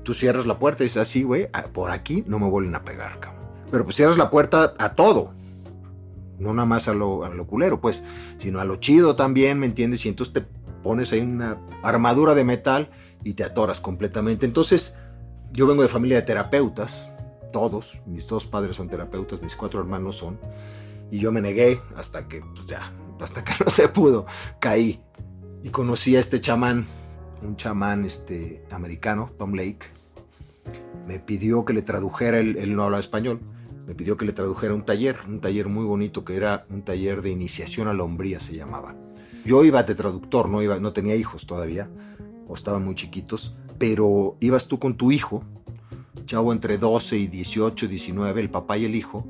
[0.03, 3.21] tú cierras la puerta y dices así, güey, por aquí no me vuelven a pegar,
[3.21, 3.45] cabrón.
[3.71, 5.33] Pero pues cierras la puerta a todo,
[6.39, 8.03] no nada más a lo, a culero, pues,
[8.39, 10.05] sino a lo chido también, ¿me entiendes?
[10.07, 10.45] Y entonces te
[10.83, 12.91] pones ahí una armadura de metal
[13.25, 14.47] y te atoras completamente.
[14.47, 14.97] Entonces,
[15.55, 17.13] yo vengo de familia de terapeutas,
[17.53, 20.39] todos, mis dos padres son terapeutas, mis cuatro hermanos son,
[21.11, 24.27] y yo me negué hasta que, pues ya, hasta que no se pudo,
[24.59, 25.01] caí.
[25.63, 26.87] Y conocí a este chamán,
[27.41, 29.87] un chamán este, americano, Tom Lake,
[31.07, 33.41] me pidió que le tradujera, él, no habla español,
[33.87, 37.23] me pidió que le tradujera un taller, un taller muy bonito que era un taller
[37.23, 38.97] de iniciación a la hombría se llamaba.
[39.45, 41.89] Yo iba de traductor, no, iba, no tenía hijos todavía,
[42.49, 45.43] o estaban muy chiquitos, pero ibas tú con tu hijo,
[46.27, 49.27] chavo entre 12 y 18, 19, el papá y el hijo,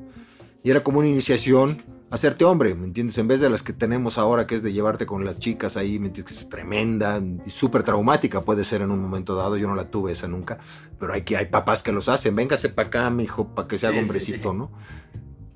[0.63, 3.17] y era como una iniciación hacerte hombre, ¿me entiendes?
[3.17, 5.99] En vez de las que tenemos ahora, que es de llevarte con las chicas ahí,
[5.99, 6.37] ¿me entiendes?
[6.37, 10.13] es tremenda y súper traumática puede ser en un momento dado, yo no la tuve
[10.13, 10.57] esa nunca,
[10.99, 13.77] pero hay, que, hay papás que los hacen, véngase para acá, mi hijo, para que
[13.77, 14.71] sea hombrecito, ¿no?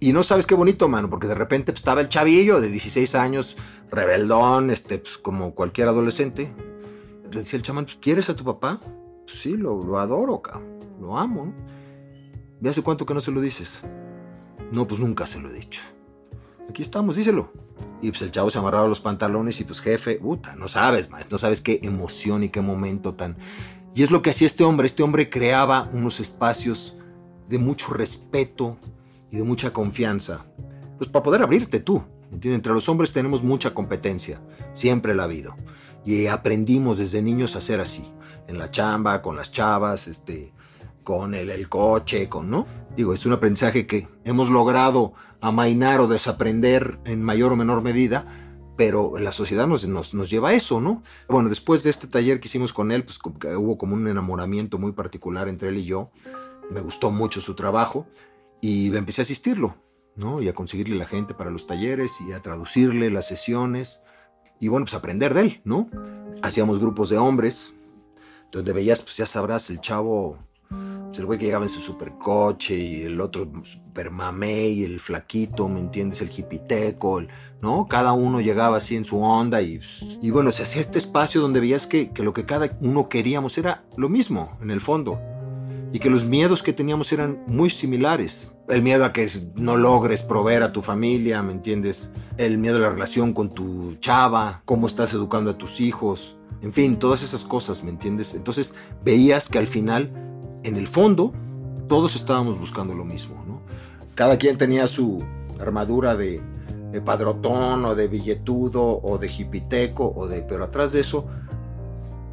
[0.02, 3.16] Y no sabes qué bonito, mano, porque de repente pues, estaba el chavillo de 16
[3.16, 3.58] años,
[3.92, 6.54] rebeldón, este, pues, como cualquier adolescente.
[7.32, 8.80] Le decía el chamán, pues, ¿quieres a tu papá?
[9.26, 10.80] Pues, sí, lo, lo adoro, cabrón.
[11.00, 11.54] Lo amo.
[12.62, 13.82] ¿Y hace cuánto que no se lo dices?
[14.72, 15.82] No, pues nunca se lo he dicho
[16.70, 17.52] aquí estamos, díselo.
[18.02, 21.30] Y pues el chavo se amarraba los pantalones y pues jefe, puta, no sabes, más,
[21.30, 23.38] no sabes qué emoción y qué momento tan...
[23.96, 26.98] Y es lo que hacía este hombre, este hombre creaba unos espacios
[27.50, 28.78] de mucho respeto
[29.32, 30.46] y de mucha confianza,
[30.98, 32.60] pues para poder abrirte tú, ¿entiendes?
[32.60, 34.40] Entre los hombres tenemos mucha competencia,
[34.72, 35.56] siempre la ha habido.
[36.10, 38.04] Y aprendimos desde niños a ser así,
[38.48, 40.52] en la chamba, con las chavas, este,
[41.04, 42.66] con el, el coche, con, ¿no?
[42.96, 48.26] Digo, es un aprendizaje que hemos logrado amainar o desaprender en mayor o menor medida,
[48.76, 51.04] pero la sociedad nos, nos, lleva a eso, ¿no?
[51.28, 53.20] Bueno, después de este taller que hicimos con él, pues
[53.56, 56.10] hubo como un enamoramiento muy particular entre él y yo,
[56.72, 58.08] me gustó mucho su trabajo
[58.62, 59.76] y empecé a asistirlo,
[60.16, 60.42] ¿no?
[60.42, 64.02] Y a conseguirle la gente para los talleres y a traducirle las sesiones
[64.60, 65.90] y bueno, pues aprender de él, ¿no?
[66.42, 67.76] Hacíamos grupos de hombres,
[68.52, 70.38] donde veías, pues ya sabrás, el chavo
[71.20, 75.80] el güey que llegaba en su supercoche y el otro super mamey, el flaquito, ¿me
[75.80, 76.22] entiendes?
[76.22, 77.24] El hipiteco,
[77.62, 77.88] ¿no?
[77.88, 79.80] Cada uno llegaba así en su onda y,
[80.22, 83.58] y bueno, se hacía este espacio donde veías que, que lo que cada uno queríamos
[83.58, 85.20] era lo mismo, en el fondo
[85.92, 88.54] y que los miedos que teníamos eran muy similares.
[88.68, 92.12] El miedo a que no logres proveer a tu familia, ¿me entiendes?
[92.38, 96.74] El miedo a la relación con tu chava, cómo estás educando a tus hijos, en
[96.74, 98.36] fin, todas esas cosas, ¿me entiendes?
[98.36, 100.12] Entonces veías que al final,
[100.64, 101.34] en el fondo,
[101.88, 103.62] todos estábamos buscando lo mismo, ¿no?
[104.14, 105.24] Cada quien tenía su
[105.60, 106.42] armadura de,
[106.92, 110.42] de padrotón o de billetudo o de jipiteco o de...
[110.42, 111.26] Pero atrás de eso,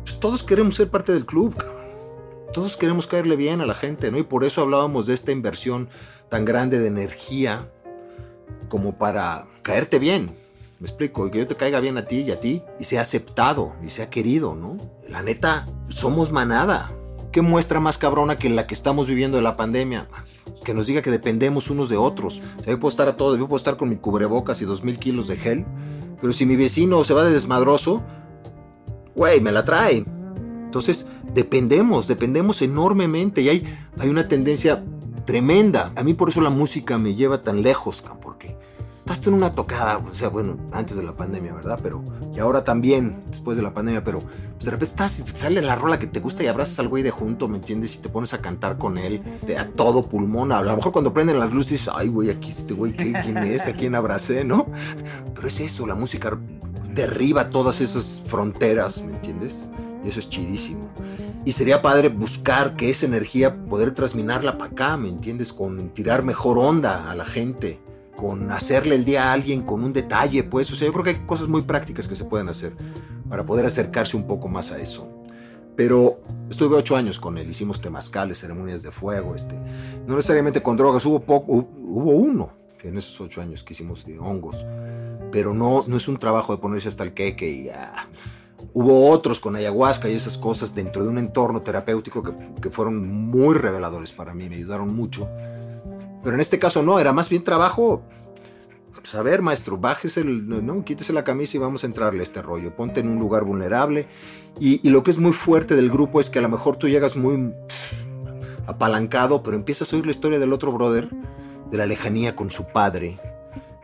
[0.04, 1.85] pues todos queremos ser parte del club, cabrón
[2.52, 4.18] todos queremos caerle bien a la gente, ¿no?
[4.18, 5.88] Y por eso hablábamos de esta inversión
[6.28, 7.68] tan grande de energía
[8.68, 10.30] como para caerte bien.
[10.78, 13.74] Me explico, que yo te caiga bien a ti y a ti y sea aceptado
[13.84, 14.76] y sea querido, ¿no?
[15.08, 16.92] La neta, somos manada.
[17.32, 20.08] ¿Qué muestra más cabrona que la que estamos viviendo de la pandemia?
[20.64, 22.42] Que nos diga que dependemos unos de otros.
[22.58, 24.84] O sea, yo puedo estar a todo, yo puedo estar con mi cubrebocas y dos
[24.84, 25.64] mil kilos de gel,
[26.20, 28.02] pero si mi vecino se va de desmadroso,
[29.14, 30.04] güey, me la trae.
[30.78, 34.84] Entonces, dependemos, dependemos enormemente y hay, hay una tendencia
[35.24, 35.90] tremenda.
[35.96, 38.58] A mí por eso la música me lleva tan lejos, porque
[38.98, 41.80] estás en una tocada, o sea, bueno, antes de la pandemia, ¿verdad?
[41.82, 45.76] Pero, y ahora también, después de la pandemia, pero pues, de repente estás, sale la
[45.76, 47.94] rola que te gusta y abrazas al güey de junto, ¿me entiendes?
[47.94, 50.52] Y te pones a cantar con él, te a todo pulmón.
[50.52, 53.66] A lo mejor cuando prenden las luces ay, güey, aquí este güey, ¿quién es?
[53.66, 54.66] ¿A quién abracé, no?
[55.34, 56.38] Pero es eso, la música
[56.94, 59.70] derriba todas esas fronteras, ¿me entiendes?
[60.06, 60.88] Y eso es chidísimo.
[61.44, 65.52] Y sería padre buscar que esa energía, poder transminarla para acá, ¿me entiendes?
[65.52, 67.80] Con tirar mejor onda a la gente,
[68.14, 70.70] con hacerle el día a alguien con un detalle, pues.
[70.70, 72.72] O sea, yo creo que hay cosas muy prácticas que se pueden hacer
[73.28, 75.08] para poder acercarse un poco más a eso.
[75.74, 79.56] Pero estuve ocho años con él, hicimos temazcales, ceremonias de fuego, este,
[80.06, 84.04] no necesariamente con drogas, hubo, poco, hubo uno que en esos ocho años que hicimos
[84.04, 84.64] de hongos,
[85.32, 88.06] pero no, no es un trabajo de ponerse hasta el queque y ah,
[88.72, 92.22] Hubo otros con ayahuasca y esas cosas dentro de un entorno terapéutico
[92.60, 95.28] que, fueron muy reveladores para mí, me ayudaron mucho.
[96.22, 98.02] Pero en este caso no, era más bien trabajo.
[98.94, 102.22] Pues a ver, maestro, bájese, el, no, quítese la camisa y vamos a entrarle a
[102.22, 102.74] este rollo.
[102.74, 104.08] Ponte en un lugar vulnerable.
[104.58, 106.88] Y, y lo que es muy fuerte del grupo es que a lo mejor tú
[106.88, 107.54] llegas muy
[108.66, 111.08] apalancado, pero empiezas a oír la historia del otro brother,
[111.70, 113.18] de la lejanía con su padre,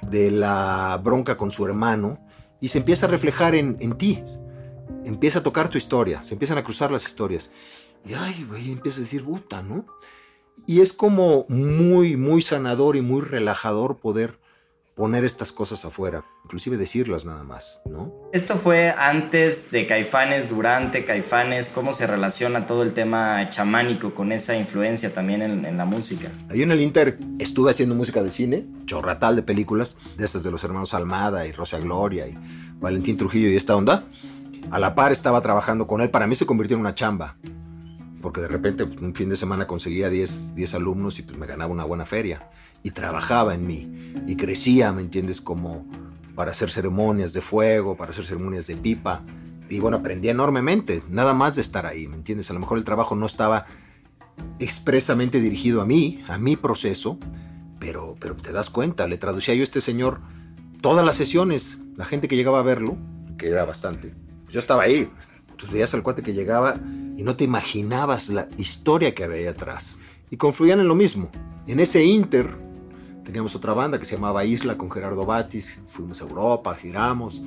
[0.03, 2.19] de la bronca con su hermano,
[2.61, 4.23] y se empieza a reflejar en, en ti
[5.05, 7.51] empieza a tocar tu historia, se empiezan a cruzar las historias.
[8.05, 9.87] Y ay, güey, empieza a decir, puta, ¿no?
[10.67, 14.39] Y es como muy, muy sanador y muy relajador poder
[14.95, 18.13] poner estas cosas afuera, inclusive decirlas nada más, ¿no?
[18.33, 24.33] Esto fue antes de Caifanes, durante Caifanes, ¿cómo se relaciona todo el tema chamánico con
[24.33, 26.31] esa influencia también en, en la música?
[26.51, 30.51] Ahí en el Inter estuve haciendo música de cine, chorratal de películas, de estas de
[30.51, 32.37] los hermanos Almada y Rosa Gloria y
[32.79, 34.05] Valentín Trujillo y esta onda
[34.73, 36.09] a la par estaba trabajando con él.
[36.09, 37.37] Para mí se convirtió en una chamba.
[38.23, 41.71] Porque de repente un fin de semana conseguía 10, 10 alumnos y pues me ganaba
[41.71, 42.51] una buena feria.
[42.83, 44.15] Y trabajaba en mí.
[44.27, 45.43] Y crecía, ¿me entiendes?
[45.43, 45.87] Como
[46.35, 49.23] para hacer ceremonias de fuego, para hacer ceremonias de pipa.
[49.69, 52.51] Y bueno, aprendí enormemente, nada más de estar ahí, ¿me entiendes?
[52.51, 53.67] A lo mejor el trabajo no estaba
[54.59, 57.19] expresamente dirigido a mí, a mi proceso,
[57.79, 60.21] pero, pero te das cuenta, le traducía yo a este señor
[60.81, 62.97] todas las sesiones, la gente que llegaba a verlo,
[63.39, 64.15] que era bastante,
[64.53, 65.11] yo estaba ahí.
[65.57, 66.77] Tú veías al cuate que llegaba
[67.17, 69.99] y no te imaginabas la historia que había ahí atrás.
[70.31, 71.31] Y confluían en lo mismo.
[71.67, 72.51] En ese inter
[73.25, 75.81] teníamos otra banda que se llamaba Isla con Gerardo Batis.
[75.89, 77.41] Fuimos a Europa, giramos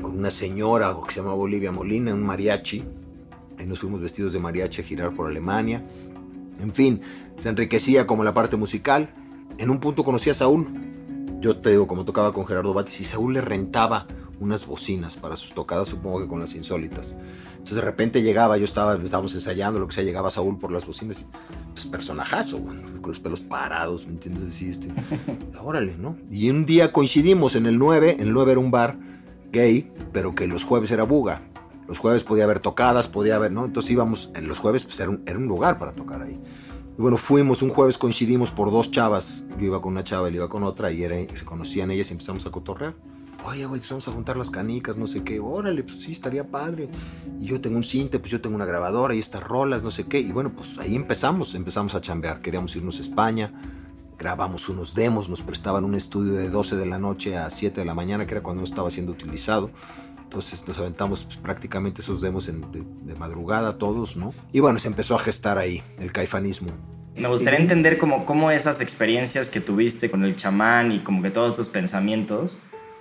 [0.00, 2.84] con una señora que se llamaba Olivia Molina, un mariachi.
[3.58, 5.84] Ahí nos fuimos vestidos de mariachi a girar por Alemania.
[6.60, 7.00] En fin,
[7.36, 9.12] se enriquecía como la parte musical.
[9.58, 10.68] En un punto conocí a Saúl.
[11.40, 14.06] Yo te digo, como tocaba con Gerardo Batis, y Saúl le rentaba
[14.40, 17.14] unas bocinas para sus tocadas, supongo que con las insólitas.
[17.52, 20.86] Entonces de repente llegaba, yo estaba, estábamos ensayando, lo que sea, llegaba Saúl por las
[20.86, 21.26] bocinas, y,
[21.72, 24.54] pues personajazo, con los pelos parados, ¿me entiendes?
[24.54, 24.88] Así, este,
[25.60, 26.16] órale, ¿no?
[26.30, 28.98] Y un día coincidimos en el 9, el 9 era un bar
[29.50, 31.40] gay, pero que los jueves era buga.
[31.88, 33.64] Los jueves podía haber tocadas, podía haber, ¿no?
[33.64, 36.40] Entonces íbamos, en los jueves pues era un, era un lugar para tocar ahí.
[36.98, 39.44] Y bueno, fuimos, un jueves coincidimos por dos chavas.
[39.58, 42.12] Yo iba con una chava, él iba con otra, y era, se conocían ellas y
[42.12, 42.94] empezamos a cotorrear
[43.46, 46.44] oye, güey, pues vamos a juntar las canicas, no sé qué, órale, pues sí, estaría
[46.44, 46.88] padre.
[47.40, 50.06] Y yo tengo un cinte, pues yo tengo una grabadora y estas rolas, no sé
[50.06, 50.18] qué.
[50.18, 52.40] Y bueno, pues ahí empezamos, empezamos a chambear.
[52.40, 53.52] Queríamos irnos a España,
[54.18, 57.84] grabamos unos demos, nos prestaban un estudio de 12 de la noche a 7 de
[57.86, 59.70] la mañana, que era cuando no estaba siendo utilizado.
[60.24, 64.34] Entonces nos aventamos pues, prácticamente esos demos de, madrugada todos, ¿no?
[64.52, 66.70] Y bueno, se empezó a gestar ahí el caifanismo.
[67.14, 71.30] Me gustaría entender cómo, cómo esas experiencias que tuviste con el chamán y como que
[71.30, 72.58] todos estos pensamientos,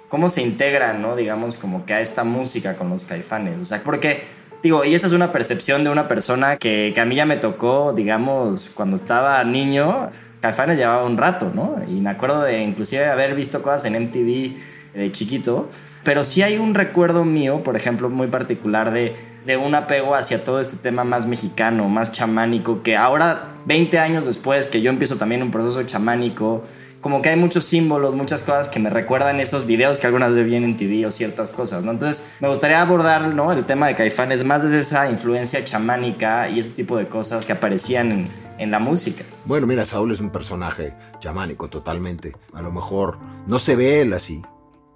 [0.09, 1.15] cómo se integran, ¿no?
[1.15, 3.59] Digamos, como que a esta música con los caifanes.
[3.59, 4.23] O sea, porque,
[4.63, 7.37] digo, y esta es una percepción de una persona que, que a mí ya me
[7.37, 10.09] tocó, digamos, cuando estaba niño,
[10.41, 11.77] caifanes llevaba un rato, ¿no?
[11.87, 14.53] Y me acuerdo de inclusive haber visto cosas en MTV
[14.93, 15.69] de chiquito
[16.05, 20.45] pero sí hay un recuerdo mío, por ejemplo, muy particular de, de un apego hacia
[20.45, 25.15] todo este tema más mexicano, más chamánico, que ahora, 20 años después, que yo empiezo
[25.15, 26.63] también un proceso chamánico,
[27.05, 30.47] como que hay muchos símbolos, muchas cosas que me recuerdan esos videos que algunas veces
[30.47, 31.91] vienen en TV o ciertas cosas, ¿no?
[31.91, 33.51] Entonces, me gustaría abordar, ¿no?
[33.51, 37.53] El tema de Caifanes más desde esa influencia chamánica y ese tipo de cosas que
[37.53, 38.23] aparecían en,
[38.57, 39.23] en la música.
[39.45, 42.35] Bueno, mira, Saúl es un personaje chamánico totalmente.
[42.55, 44.41] A lo mejor no se ve él así,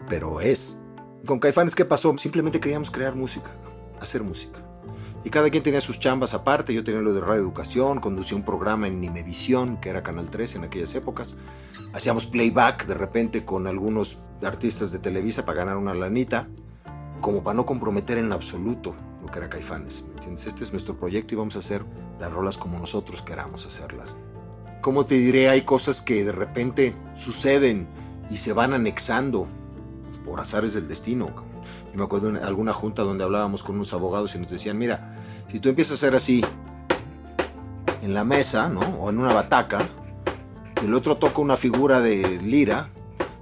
[0.10, 0.80] pero es.
[1.28, 2.18] Con Caifanes, ¿qué pasó?
[2.18, 3.52] Simplemente queríamos crear música,
[4.02, 4.62] hacer música.
[5.24, 6.74] Y cada quien tenía sus chambas aparte.
[6.74, 10.58] Yo tenía lo de Radio Educación, conducía un programa en Nimevisión, que era Canal 13
[10.58, 11.36] en aquellas épocas.
[11.92, 16.48] Hacíamos playback de repente con algunos artistas de Televisa para ganar una lanita,
[17.20, 20.06] como para no comprometer en absoluto lo que era Caifanes.
[20.16, 20.46] entiendes?
[20.46, 21.84] Este es nuestro proyecto y vamos a hacer
[22.20, 24.20] las rolas como nosotros queramos hacerlas.
[24.82, 27.88] Como te diré, hay cosas que de repente suceden
[28.30, 29.48] y se van anexando
[30.24, 31.26] por azares del destino.
[31.92, 35.16] Yo me acuerdo de alguna junta donde hablábamos con unos abogados y nos decían, mira,
[35.50, 36.46] si tú empiezas a hacer así
[38.02, 38.82] en la mesa, ¿no?
[38.82, 39.80] O en una bataca,
[40.84, 42.90] el otro toca una figura de lira,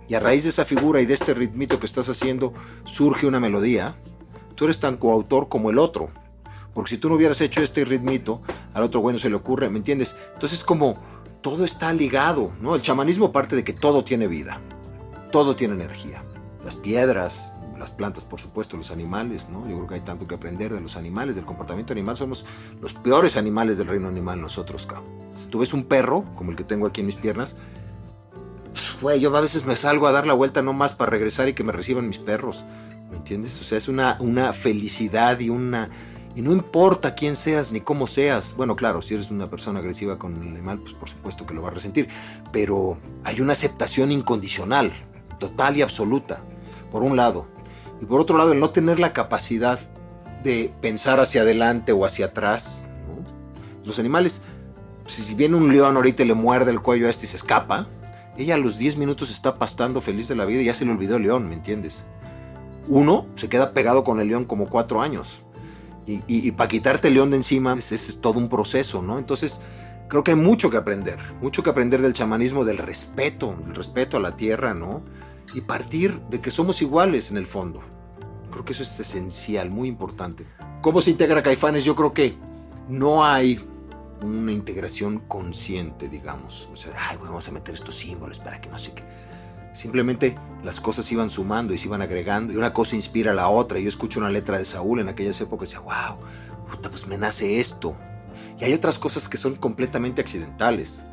[0.07, 2.53] y a raíz de esa figura y de este ritmito que estás haciendo
[2.85, 3.95] surge una melodía,
[4.55, 6.09] tú eres tan coautor como el otro.
[6.73, 8.41] Porque si tú no hubieras hecho este ritmito,
[8.73, 10.15] al otro bueno se le ocurre, ¿me entiendes?
[10.33, 10.95] Entonces como
[11.41, 12.75] todo está ligado, ¿no?
[12.75, 14.61] El chamanismo parte de que todo tiene vida,
[15.31, 16.23] todo tiene energía
[16.67, 19.67] las piedras, las plantas, por supuesto, los animales, ¿no?
[19.67, 22.17] Yo creo que hay tanto que aprender de los animales, del comportamiento animal.
[22.17, 22.45] Somos
[22.81, 25.05] los peores animales del reino animal nosotros, cabrón.
[25.33, 27.57] Si tú ves un perro, como el que tengo aquí en mis piernas,
[28.71, 31.47] pues, güey, yo a veces me salgo a dar la vuelta no más para regresar
[31.47, 32.63] y que me reciban mis perros.
[33.09, 33.59] ¿Me entiendes?
[33.59, 35.89] O sea, es una, una felicidad y una...
[36.35, 38.53] Y no importa quién seas ni cómo seas.
[38.55, 41.63] Bueno, claro, si eres una persona agresiva con el animal, pues por supuesto que lo
[41.63, 42.09] va a resentir.
[42.51, 44.93] Pero hay una aceptación incondicional,
[45.39, 46.43] total y absoluta
[46.91, 47.47] por un lado.
[48.01, 49.79] Y por otro lado, el no tener la capacidad
[50.43, 52.83] de pensar hacia adelante o hacia atrás.
[53.85, 54.41] Los animales,
[55.05, 57.87] si viene un león ahorita y le muerde el cuello a este y se escapa,
[58.37, 60.91] ella a los 10 minutos está pastando feliz de la vida y ya se le
[60.91, 62.05] olvidó el león, ¿me entiendes?
[62.87, 65.39] Uno se queda pegado con el león como cuatro años.
[66.05, 69.19] Y, para quitarte el león de encima es todo un proceso, ¿no?
[69.19, 69.59] Entonces,
[70.07, 74.15] creo que hay mucho que aprender, mucho que aprender del chamanismo, del respeto, el respeto
[74.15, 75.03] a la tierra, ¿no?
[75.53, 77.81] Y partir de que somos iguales en el fondo.
[78.51, 80.45] Creo que eso es esencial, muy importante.
[80.81, 81.85] ¿Cómo se integra Caifanes?
[81.85, 82.35] Yo creo que
[82.89, 83.59] no hay
[84.21, 86.69] una integración consciente, digamos.
[86.71, 89.03] O sea, ay, vamos a meter estos símbolos para que no sé qué.
[89.73, 93.49] Simplemente las cosas iban sumando y se iban agregando y una cosa inspira a la
[93.49, 93.79] otra.
[93.79, 96.17] Yo escucho una letra de Saúl en aquellas épocas y decía, wow,
[96.67, 97.95] puta, pues me nace esto.
[98.59, 101.05] Y hay otras cosas que son completamente accidentales.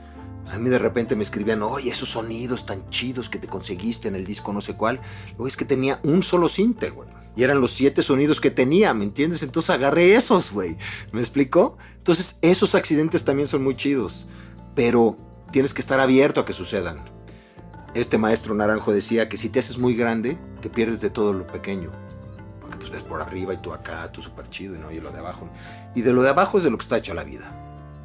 [0.53, 4.15] A mí de repente me escribían, oye, esos sonidos tan chidos que te conseguiste en
[4.15, 5.01] el disco no sé cuál.
[5.31, 7.09] Luego es que tenía un solo cinte, güey.
[7.37, 9.43] Y eran los siete sonidos que tenía, ¿me entiendes?
[9.43, 10.77] Entonces agarré esos, güey.
[11.13, 11.79] ¿Me explicó?
[11.97, 14.27] Entonces esos accidentes también son muy chidos.
[14.75, 15.17] Pero
[15.51, 17.03] tienes que estar abierto a que sucedan.
[17.95, 21.47] Este maestro naranjo decía que si te haces muy grande, te pierdes de todo lo
[21.47, 21.91] pequeño.
[22.61, 25.11] Porque pues ves por arriba y tú acá, tú súper chido y no, y lo
[25.11, 25.49] de abajo.
[25.95, 27.53] Y de lo de abajo es de lo que está hecha la vida.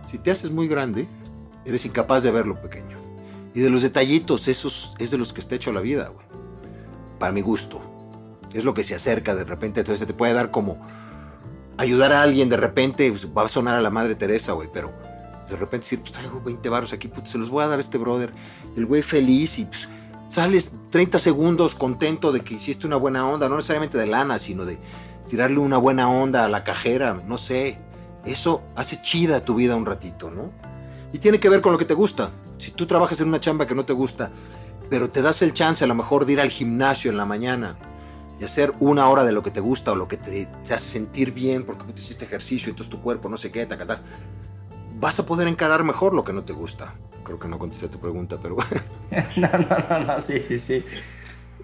[0.08, 1.08] Si te haces muy grande,
[1.66, 2.98] eres incapaz de verlo pequeño.
[3.54, 6.26] Y de los detallitos, esos es de los que está hecho la vida, güey.
[7.18, 7.82] Para mi gusto.
[8.54, 10.80] Es lo que se acerca de repente, entonces te puede dar como
[11.78, 14.92] ayudar a alguien de repente, pues, va a sonar a la madre Teresa, güey, pero
[15.50, 17.82] de repente decir, pues traigo 20 baros aquí, pues se los voy a dar a
[17.82, 18.32] este brother.
[18.76, 19.90] El güey feliz y pues
[20.28, 24.66] sales 30 segundos contento de que hiciste una buena onda, no necesariamente de lana, sino
[24.66, 24.78] de
[25.28, 27.80] tirarle una buena onda a la cajera, no sé.
[28.26, 30.52] Eso hace chida tu vida un ratito, ¿no?
[31.12, 32.32] Y tiene que ver con lo que te gusta.
[32.58, 34.32] Si tú trabajas en una chamba que no te gusta,
[34.90, 37.78] pero te das el chance a lo mejor de ir al gimnasio en la mañana
[38.40, 41.32] y hacer una hora de lo que te gusta o lo que te, hace sentir
[41.32, 43.78] bien porque tú hiciste ejercicio entonces tu cuerpo no sé qué, ta,
[45.00, 46.94] vas a poder encarar mejor lo que no te gusta.
[47.24, 48.56] Creo que no contesté tu pregunta, pero...
[49.36, 50.84] no, no, no, no, sí, sí, sí.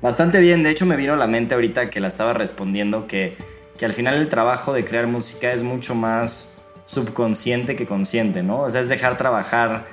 [0.01, 0.63] Bastante bien.
[0.63, 3.37] De hecho, me vino a la mente ahorita que la estaba respondiendo que,
[3.77, 6.54] que al final el trabajo de crear música es mucho más
[6.85, 8.61] subconsciente que consciente, ¿no?
[8.61, 9.87] O sea, es dejar trabajar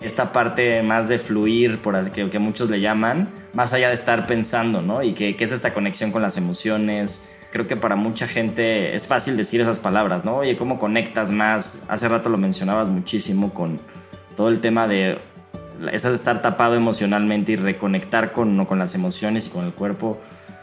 [0.00, 4.80] esta parte más de fluir, por que, muchos le llaman, más allá de estar pensando,
[4.80, 5.02] ¿no?
[5.02, 7.22] Y que, es esta conexión con las emociones,
[7.52, 10.38] creo que para mucha gente es fácil decir esas palabras, ¿no?
[10.38, 11.80] Oye, ¿cómo conectas más?
[11.88, 13.78] Hace rato lo mencionabas muchísimo con
[14.36, 15.18] todo el tema de
[15.92, 20.20] esa de estar tapado emocionalmente y reconectar con, con las emociones y con el cuerpo.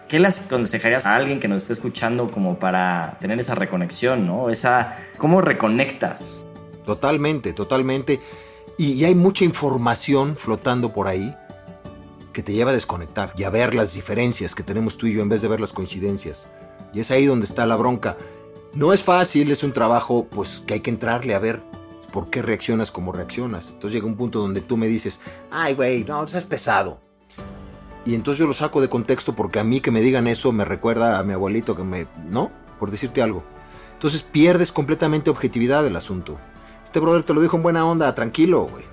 [0.07, 4.49] ¿Qué le aconsejarías a alguien que nos esté escuchando como para tener esa reconexión, ¿no?
[4.49, 6.45] Esa, ¿Cómo reconectas?
[6.85, 8.21] Totalmente, totalmente.
[8.77, 11.35] Y, hay mucha información flotando por ahí
[12.31, 15.21] que te lleva a desconectar y a ver las diferencias que tenemos tú y yo
[15.21, 16.47] en vez de ver las coincidencias.
[16.93, 18.15] Y es ahí donde está la bronca.
[18.73, 21.61] No es fácil, es un trabajo pues que hay que entrarle a ver
[22.13, 23.73] por qué reaccionas como reaccionas.
[23.73, 25.19] Entonces llega un punto donde tú me dices,
[25.51, 27.06] ay güey, no, es pesado.
[28.07, 30.63] Y entonces yo lo saco de contexto porque a mí que me digan eso me
[30.63, 32.07] recuerda a mi abuelito que me...
[32.29, 32.51] ¿No?
[32.79, 33.43] Por decirte algo.
[33.91, 36.37] Entonces pierdes completamente objetividad del asunto.
[36.85, 38.85] Este brother te lo dijo en buena onda, tranquilo, güey.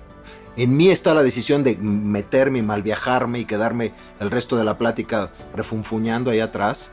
[0.57, 4.79] En mí está la decisión de meterme, mal viajarme y quedarme el resto de la
[4.79, 6.91] plática refunfuñando ahí atrás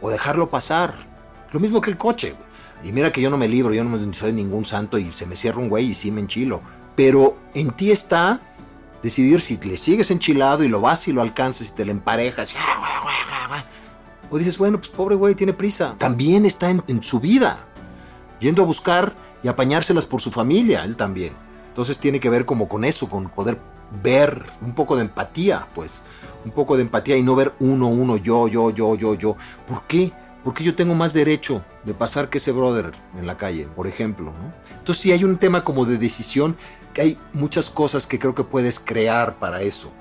[0.00, 0.94] o dejarlo pasar.
[1.50, 2.36] Lo mismo que el coche.
[2.84, 5.34] Y mira que yo no me libro, yo no soy ningún santo y se me
[5.34, 6.60] cierra un güey y sí me enchilo.
[6.94, 8.40] Pero en ti está
[9.04, 12.48] decidir si le sigues enchilado y lo vas y lo alcanzas y te le emparejas.
[14.30, 15.94] O dices, bueno, pues pobre güey, tiene prisa.
[15.98, 17.58] También está en, en su vida,
[18.40, 21.34] yendo a buscar y apañárselas por su familia, él también.
[21.68, 23.58] Entonces tiene que ver como con eso, con poder
[24.02, 26.00] ver un poco de empatía, pues,
[26.46, 29.36] un poco de empatía y no ver uno, uno, yo, yo, yo, yo, yo.
[29.68, 30.12] ¿Por qué?
[30.42, 34.32] Porque yo tengo más derecho de pasar que ese brother en la calle, por ejemplo.
[34.32, 34.52] ¿no?
[34.78, 36.56] Entonces sí hay un tema como de decisión,
[37.00, 39.92] hay muchas cosas que creo que puedes crear para eso.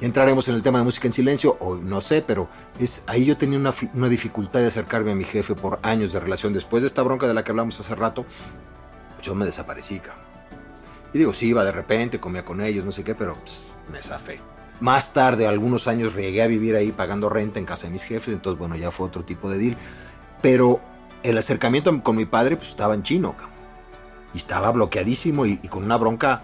[0.00, 2.48] Entraremos en el tema de música en silencio, o no sé, pero
[2.80, 6.18] es ahí yo tenía una, una dificultad de acercarme a mi jefe por años de
[6.18, 6.52] relación.
[6.52, 8.26] Después de esta bronca de la que hablamos hace rato,
[9.22, 10.24] yo me desaparecí, cabrón.
[11.14, 14.02] Y digo, sí, iba de repente, comía con ellos, no sé qué, pero pues, me
[14.02, 14.40] zafé.
[14.80, 18.34] Más tarde, algunos años, llegué a vivir ahí pagando renta en casa de mis jefes,
[18.34, 19.76] entonces, bueno, ya fue otro tipo de deal.
[20.40, 20.80] Pero
[21.22, 23.51] el acercamiento con mi padre, pues estaba en chino, cabrón.
[24.34, 26.42] Y estaba bloqueadísimo y, con una bronca,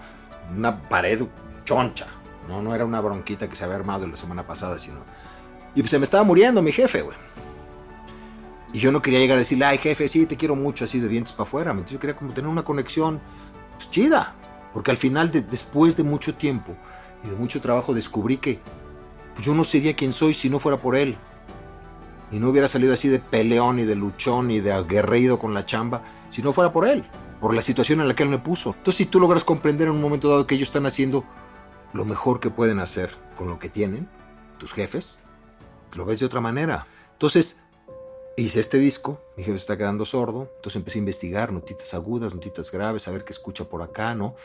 [0.56, 1.22] una pared
[1.64, 2.06] choncha.
[2.48, 4.98] No, no era una bronquita que se había armado la semana pasada, sino...
[5.74, 7.16] Y pues se me estaba muriendo mi jefe, güey.
[8.72, 11.08] Y yo no quería llegar a decirle, ay jefe, sí, te quiero mucho, así de
[11.08, 11.70] dientes para afuera.
[11.70, 13.20] Entonces yo quería como tener una conexión
[13.76, 14.34] pues, chida.
[14.72, 16.74] Porque al final, de, después de mucho tiempo
[17.24, 18.60] y de mucho trabajo, descubrí que
[19.34, 21.16] pues, yo no sería quien soy si no fuera por él.
[22.30, 25.64] Y no hubiera salido así de peleón y de luchón y de aguerrido con la
[25.64, 27.04] chamba si no fuera por él.
[27.40, 28.70] Por la situación en la que él me puso.
[28.70, 31.24] Entonces, si tú logras comprender en un momento dado que ellos están haciendo
[31.92, 34.08] lo mejor que pueden hacer con lo que tienen,
[34.58, 35.20] tus jefes,
[35.94, 36.86] lo ves de otra manera.
[37.12, 37.60] Entonces,
[38.36, 42.70] hice este disco, mi jefe está quedando sordo, entonces empecé a investigar notitas agudas, notitas
[42.70, 44.36] graves, a ver qué escucha por acá, ¿no?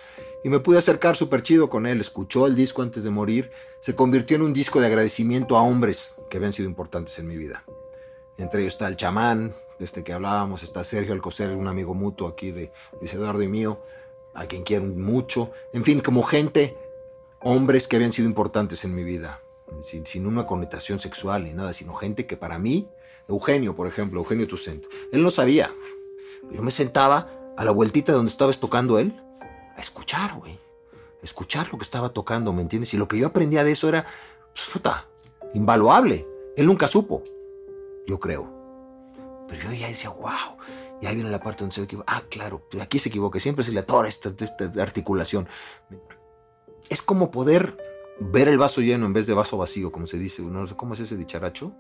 [0.43, 3.95] Y me pude acercar súper chido con él, escuchó el disco antes de morir, se
[3.95, 7.63] convirtió en un disco de agradecimiento a hombres que habían sido importantes en mi vida.
[8.37, 12.51] Entre ellos está el chamán, este que hablábamos, está Sergio Alcocer, un amigo mutuo aquí
[12.51, 13.81] de Luis Eduardo y mío,
[14.33, 16.75] a quien quiero mucho, en fin, como gente,
[17.41, 19.41] hombres que habían sido importantes en mi vida,
[19.81, 22.87] sin, sin una connotación sexual ni nada, sino gente que para mí
[23.27, 24.85] Eugenio, por ejemplo, Eugenio Tucent.
[25.11, 25.71] Él no sabía.
[26.51, 29.21] Yo me sentaba a la vueltita donde estaba tocando él
[29.75, 30.59] a escuchar, güey.
[31.21, 32.93] Escuchar lo que estaba tocando, ¿me entiendes?
[32.93, 34.05] Y lo que yo aprendía de eso era,
[34.53, 35.07] pues, puta,
[35.53, 36.27] invaluable.
[36.57, 37.23] Él nunca supo,
[38.07, 38.51] yo creo.
[39.47, 40.57] Pero yo ya decía, wow.
[41.01, 42.13] Y ahí viene la parte donde se equivoca.
[42.15, 43.39] Ah, claro, aquí se equivoca.
[43.39, 45.47] Siempre se le atora esta, esta articulación.
[46.89, 47.77] Es como poder
[48.19, 50.41] ver el vaso lleno en vez de vaso vacío, como se dice.
[50.43, 51.73] No sé cómo es ese dicharacho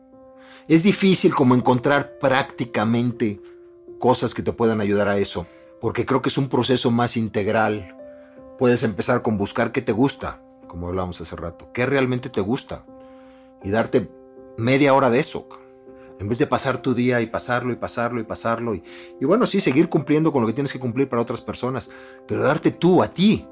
[0.67, 3.41] es difícil como encontrar prácticamente
[3.99, 5.45] cosas que te puedan ayudar a eso,
[5.81, 7.97] porque creo que es un proceso más integral.
[8.57, 12.85] Puedes empezar con buscar qué te gusta, como hablábamos hace rato, qué realmente te gusta,
[13.63, 14.09] y darte
[14.57, 15.47] media hora de eso,
[16.23, 18.81] en vez de pasar tu día y pasarlo y pasarlo y pasarlo, y,
[19.19, 21.89] y bueno, sí, seguir cumpliendo con lo que tienes que cumplir para otras personas,
[22.25, 23.45] pero darte tú a ti.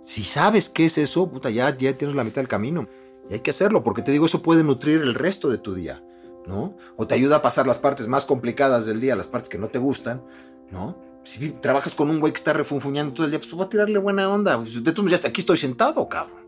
[0.00, 2.88] Si sabes qué es eso, puta, ya, ya tienes la mitad del camino.
[3.28, 6.02] Y hay que hacerlo, porque te digo, eso puede nutrir el resto de tu día,
[6.46, 6.78] ¿no?
[6.96, 9.68] O te ayuda a pasar las partes más complicadas del día, las partes que no
[9.68, 10.22] te gustan,
[10.70, 10.96] ¿no?
[11.24, 13.98] Si trabajas con un güey que está refunfuñando todo el día, pues va a tirarle
[13.98, 14.56] buena onda.
[14.56, 16.40] De tú ya hasta aquí estoy sentado, cabrón.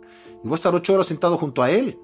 [0.42, 1.98] Y voy a estar ocho horas sentado junto a él.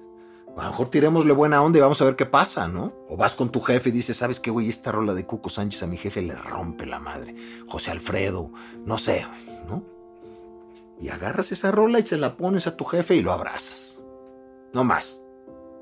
[0.57, 2.93] A lo mejor tirémosle buena onda y vamos a ver qué pasa, ¿no?
[3.09, 4.67] O vas con tu jefe y dices, ¿sabes qué, güey?
[4.67, 7.35] Esta rola de Cuco Sánchez a mi jefe le rompe la madre.
[7.67, 8.51] José Alfredo,
[8.85, 9.25] no sé,
[9.67, 9.83] ¿no?
[10.99, 13.89] Y agarras esa rola y se la pones a tu jefe y lo abrazas
[14.73, 15.21] no más.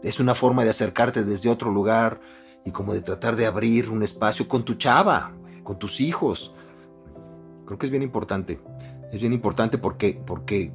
[0.03, 2.19] Es una forma de acercarte desde otro lugar
[2.65, 6.53] y como de tratar de abrir un espacio con tu chava, con tus hijos.
[7.65, 8.59] Creo que es bien importante.
[9.11, 10.71] Es bien importante porque, porque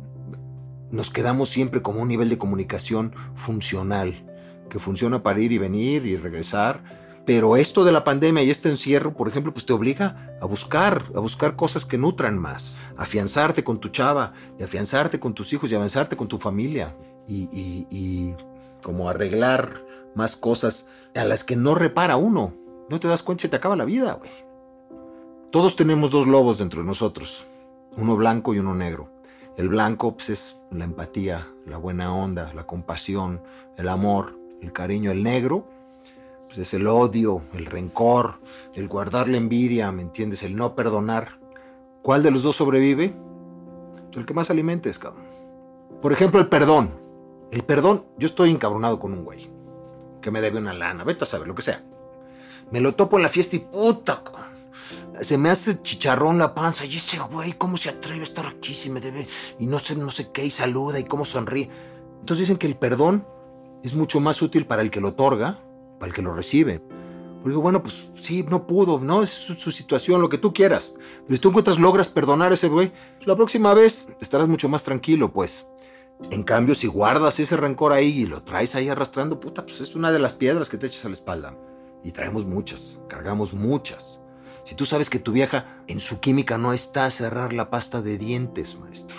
[0.93, 4.25] nos quedamos siempre como un nivel de comunicación funcional,
[4.71, 8.69] que funciona para ir y venir y regresar, Pero esto de la pandemia y este
[8.69, 13.63] encierro, por ejemplo, pues te obliga a buscar, a buscar cosas que nutran más, afianzarte
[13.63, 16.97] con tu chava, y afianzarte con tus hijos y avanzarte con tu familia
[17.29, 18.35] y, y, y
[18.83, 19.87] como arreglar
[20.17, 22.55] más cosas a las que no repara uno.
[22.91, 24.33] No te das cuenta, se te acaba la vida, güey.
[25.53, 27.47] Todos tenemos dos lobos dentro de nosotros,
[27.97, 29.12] uno blanco y uno negro.
[29.57, 33.43] El blanco pues, es la empatía, la buena onda, la compasión,
[33.77, 35.11] el amor, el cariño.
[35.11, 35.67] El negro
[36.47, 38.41] pues, es el odio, el rencor,
[38.75, 40.43] el guardar la envidia, ¿me entiendes?
[40.43, 41.39] El no perdonar.
[42.03, 43.15] ¿Cuál de los dos sobrevive?
[44.07, 45.25] Pues, el que más alimentes, cabrón.
[46.01, 46.91] Por ejemplo, el perdón.
[47.51, 49.51] El perdón, yo estoy encabronado con un güey
[50.23, 51.83] que me debe una lana, vete a saber, lo que sea.
[52.71, 54.23] Me lo topo en la fiesta y puta,
[55.21, 56.85] se me hace chicharrón la panza.
[56.87, 59.27] Y ese güey, ¿cómo se atreve a estar aquí si me debe?
[59.59, 61.71] Y no sé, no sé qué, y saluda y cómo sonríe.
[62.21, 63.27] Entonces dicen que el perdón
[63.83, 65.61] es mucho más útil para el que lo otorga,
[65.99, 66.83] para el que lo recibe.
[67.43, 69.23] Porque bueno, pues sí, no pudo, ¿no?
[69.23, 70.95] Es su, situación, lo que tú quieras.
[71.27, 74.69] Pero si tú encuentras, logras perdonar a ese güey, pues la próxima vez estarás mucho
[74.69, 75.67] más tranquilo, pues.
[76.31, 79.97] En cambio, si guardas ese rencor ahí y lo traes ahí arrastrando, puta, pues es
[79.97, 81.59] una de las piedras que te echas a la espalda.
[82.05, 84.22] Y traemos muchas, cargamos muchas.
[84.65, 88.01] Si tú sabes que tu vieja en su química no está a cerrar la pasta
[88.01, 89.17] de dientes, maestro.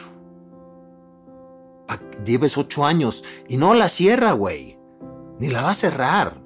[2.26, 4.80] Lleves ocho años y no la cierra, güey.
[5.40, 6.42] Ni la va a cerrar.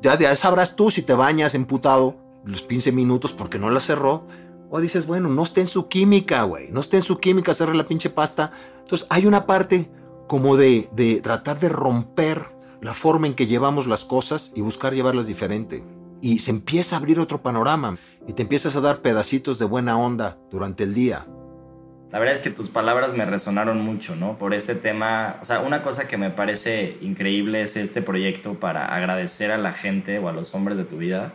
[0.00, 4.24] Ya, sabrás tú si te bañas emputado los 15 minutos porque no la cerró.
[4.70, 6.70] O dices, bueno, no esté en su química, güey.
[6.70, 8.52] No esté en su química, cerrar la pinche pasta.
[8.80, 9.90] Entonces hay una parte
[10.26, 12.46] como de, de tratar de romper
[12.80, 15.84] la forma en que llevamos las cosas y buscar llevarlas diferente.
[16.20, 17.96] Y se empieza a abrir otro panorama
[18.26, 21.26] y te empiezas a dar pedacitos de buena onda durante el día.
[22.10, 24.38] La verdad es que tus palabras me resonaron mucho, ¿no?
[24.38, 28.86] Por este tema, o sea, una cosa que me parece increíble es este proyecto para
[28.86, 31.34] agradecer a la gente o a los hombres de tu vida.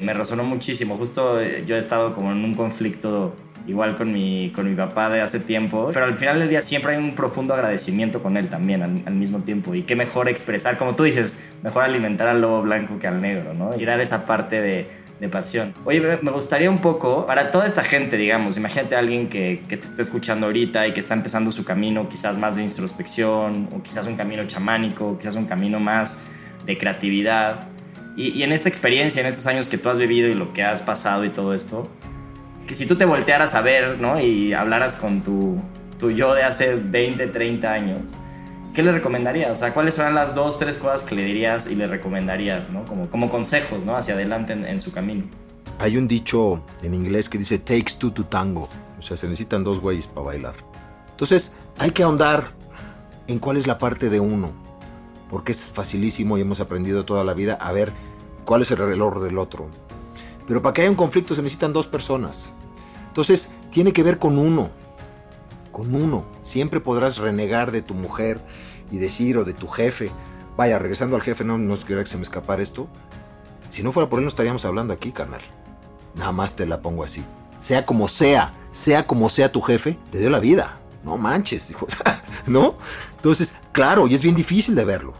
[0.00, 3.36] Me resonó muchísimo, justo eh, yo he estado como en un conflicto
[3.68, 6.94] igual con mi, con mi papá de hace tiempo, pero al final del día siempre
[6.94, 9.74] hay un profundo agradecimiento con él también al, mismo tiempo.
[9.74, 13.52] Y qué mejor expresar, como tú dices, mejor alimentar al lobo blanco que al negro,
[13.54, 13.78] ¿no?
[13.78, 14.88] Y dar esa parte de,
[15.20, 15.74] de pasión.
[15.84, 19.76] Oye, me gustaría un poco, para toda esta gente, digamos, imagínate a alguien que, que,
[19.76, 23.82] te está escuchando ahorita y que está empezando su camino quizás más de introspección, o
[23.82, 26.20] quizás un camino chamánico, quizás un camino más
[26.64, 27.68] de creatividad.
[28.16, 30.62] Y, y en esta experiencia, en estos años que tú has vivido y lo que
[30.62, 31.90] has pasado y todo esto,
[32.68, 34.20] que si tú te voltearas a ver, ¿no?
[34.20, 35.58] Y hablaras con tu,
[35.98, 38.00] tu yo de hace 20, 30 años,
[38.74, 39.50] ¿qué le recomendarías?
[39.50, 42.84] O sea, ¿cuáles son las dos, tres cosas que le dirías y le recomendarías, ¿no?
[42.84, 43.96] Como, como consejos, ¿no?
[43.96, 45.24] Hacia adelante en, su camino.
[45.78, 48.68] Hay un dicho en inglés que dice takes two to tango.
[48.98, 50.54] O sea, se necesitan dos güeyes para bailar.
[51.10, 52.48] Entonces, hay que ahondar
[53.28, 54.52] en cuál es la parte de uno.
[55.30, 57.92] Porque es facilísimo y hemos aprendido toda la vida a ver
[58.44, 59.70] cuál es el reloj del otro.
[60.46, 62.52] Pero para que haya un conflicto se necesitan dos personas.
[63.18, 64.70] Entonces, tiene que ver con uno.
[65.72, 66.24] Con uno.
[66.42, 68.40] Siempre podrás renegar de tu mujer
[68.92, 70.12] y decir o de tu jefe.
[70.56, 72.86] Vaya, regresando al jefe, no, no quiero que se me escapara esto.
[73.70, 75.40] Si no fuera por él, no estaríamos hablando aquí, carnal.
[76.14, 77.24] Nada más te la pongo así.
[77.56, 80.78] Sea como sea, sea como sea tu jefe, te dio la vida.
[81.02, 81.88] No manches, hijo.
[82.46, 82.76] ¿No?
[83.16, 85.14] Entonces, claro, y es bien difícil de verlo.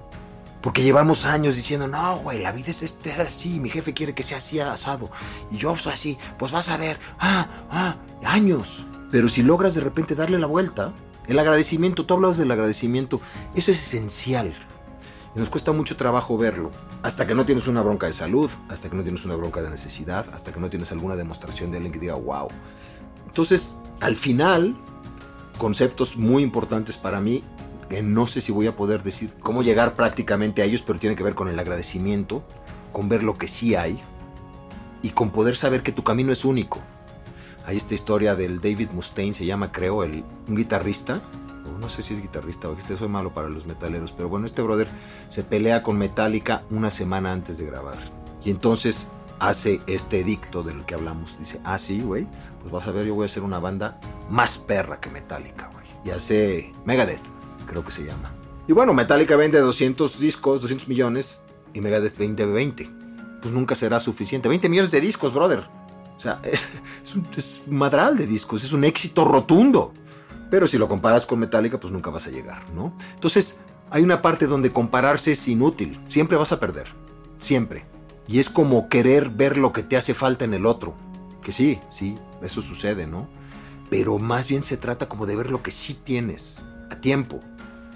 [0.69, 4.23] Porque llevamos años diciendo, no, güey, la vida es este, así, mi jefe quiere que
[4.23, 5.11] sea así asado.
[5.51, 7.97] Y yo soy así, pues vas a ver, ah, ah,
[8.27, 8.87] años.
[9.11, 10.93] Pero si logras de repente darle la vuelta,
[11.27, 13.19] el agradecimiento, tú hablas del agradecimiento,
[13.55, 14.55] eso es esencial.
[15.35, 16.71] Y nos cuesta mucho trabajo verlo.
[17.03, 19.71] Hasta que no tienes una bronca de salud, hasta que no tienes una bronca de
[19.71, 22.49] necesidad, hasta que no tienes alguna demostración de alguien que diga, wow.
[23.27, 24.77] Entonces, al final,
[25.57, 27.43] conceptos muy importantes para mí
[27.89, 31.17] que no sé si voy a poder decir cómo llegar prácticamente a ellos, pero tiene
[31.17, 32.45] que ver con el agradecimiento,
[32.93, 33.99] con ver lo que sí hay
[35.03, 36.81] y con poder saber que tu camino es único.
[37.67, 41.21] Hay esta historia del David Mustaine, se llama creo, el, un guitarrista,
[41.81, 44.63] no sé si es guitarrista o este soy malo para los metaleros, pero bueno, este
[44.63, 44.89] brother
[45.29, 47.99] se pelea con Metallica una semana antes de grabar.
[48.45, 49.09] Y entonces
[49.39, 51.39] hace este edicto del que hablamos.
[51.39, 52.27] Dice, ah, sí, güey,
[52.61, 55.87] pues vas a ver, yo voy a hacer una banda más perra que Metallica, güey.
[56.05, 57.38] Y hace Megadeth
[57.69, 58.33] creo que se llama.
[58.67, 61.43] Y bueno, Metallica vende 200 discos, 200 millones,
[61.75, 62.91] y Megadeth 20 20.
[63.41, 64.49] Pues nunca será suficiente.
[64.49, 65.65] 20 millones de discos, brother.
[66.17, 69.93] O sea, es, un, es un madral de discos, es un éxito rotundo.
[70.51, 72.97] Pero si lo comparas con Metallica, pues nunca vas a llegar, ¿no?
[73.15, 73.59] Entonces,
[73.91, 76.01] hay una parte donde compararse es inútil.
[76.07, 76.89] Siempre vas a perder.
[77.39, 77.85] Siempre.
[78.27, 80.95] Y es como querer ver lo que te hace falta en el otro.
[81.43, 83.29] Que sí, sí, eso sucede, ¿no?
[83.91, 87.41] Pero más bien se trata como de ver lo que sí tienes a tiempo.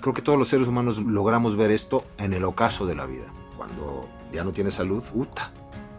[0.03, 3.25] Creo que todos los seres humanos logramos ver esto en el ocaso de la vida.
[3.57, 5.53] cuando ya no tienes salud, puta,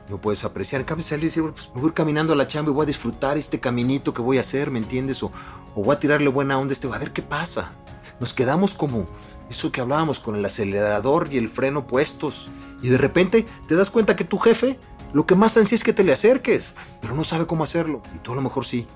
[0.10, 0.82] no puedes apreciar.
[0.82, 2.88] En cambio, salir y decir, pues me voy caminando a la chamba y voy a
[2.88, 5.24] disfrutar este caminito que voy a hacer, ¿me entiendes?
[5.24, 5.32] O,
[5.74, 7.72] o voy a tirarle buena onda a este, a ver qué pasa.
[8.20, 9.08] Nos quedamos como
[9.50, 12.52] eso que hablábamos con el acelerador y el freno puestos.
[12.82, 14.78] Y de repente te das cuenta que tu jefe
[15.14, 18.02] lo que más ansía es que te le acerques, pero no sabe cómo hacerlo.
[18.16, 18.88] Y tú a lo mejor sí.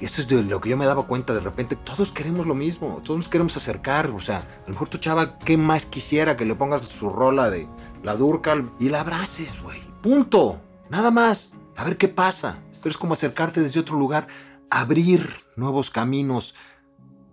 [0.00, 1.74] Y eso es de lo que yo me daba cuenta de repente.
[1.74, 4.10] Todos queremos lo mismo, todos nos queremos acercar.
[4.10, 7.50] O sea, a lo mejor tu chava, ¿qué más quisiera que le pongas su rola
[7.50, 7.68] de
[8.02, 9.80] la Durcal y la abraces, güey?
[10.02, 10.60] Punto.
[10.88, 11.54] Nada más.
[11.76, 12.60] A ver qué pasa.
[12.80, 14.28] Pero es como acercarte desde otro lugar,
[14.70, 16.54] abrir nuevos caminos,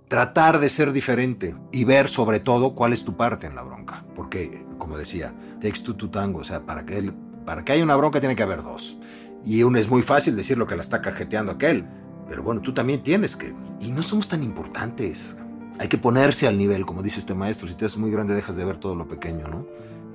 [0.08, 4.04] tratar de ser diferente y ver sobre todo cuál es tu parte en la bronca.
[4.16, 6.40] Porque, como decía, takes two to tango.
[6.40, 7.14] O sea, para que, él,
[7.46, 8.98] para que haya una bronca tiene que haber dos.
[9.46, 11.88] Y uno es muy fácil decir lo que la está cajeteando aquel.
[12.28, 13.54] Pero bueno, tú también tienes que...
[13.80, 15.36] Y no somos tan importantes.
[15.80, 17.68] Hay que ponerse al nivel, como dice este maestro.
[17.68, 19.66] Si te haces muy grande, dejas de ver todo lo pequeño, ¿no?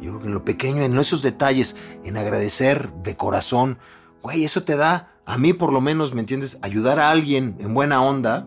[0.01, 3.79] Yo creo que en lo pequeño, en esos detalles, en agradecer de corazón,
[4.23, 6.59] güey, eso te da, a mí por lo menos, ¿me entiendes?
[6.63, 8.47] Ayudar a alguien en buena onda,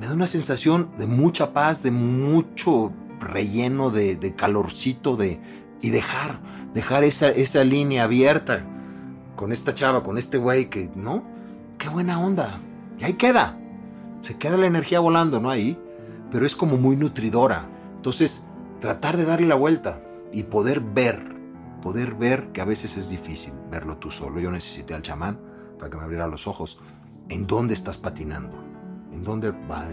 [0.00, 5.40] me da una sensación de mucha paz, de mucho relleno, de, de calorcito, de,
[5.80, 6.40] y dejar,
[6.74, 8.66] dejar esa, esa línea abierta
[9.36, 11.22] con esta chava, con este güey que, ¿no?
[11.78, 12.58] Qué buena onda.
[12.98, 13.58] Y ahí queda.
[14.22, 15.50] Se queda la energía volando, ¿no?
[15.50, 15.78] Ahí.
[16.30, 17.68] Pero es como muy nutridora.
[17.96, 18.46] Entonces,
[18.80, 21.22] tratar de darle la vuelta y poder ver,
[21.80, 24.40] poder ver que a veces es difícil verlo tú solo.
[24.40, 25.38] Yo necesité al chamán
[25.78, 26.78] para que me abriera los ojos.
[27.28, 28.56] ¿En dónde estás patinando?
[29.12, 29.86] ¿En dónde va?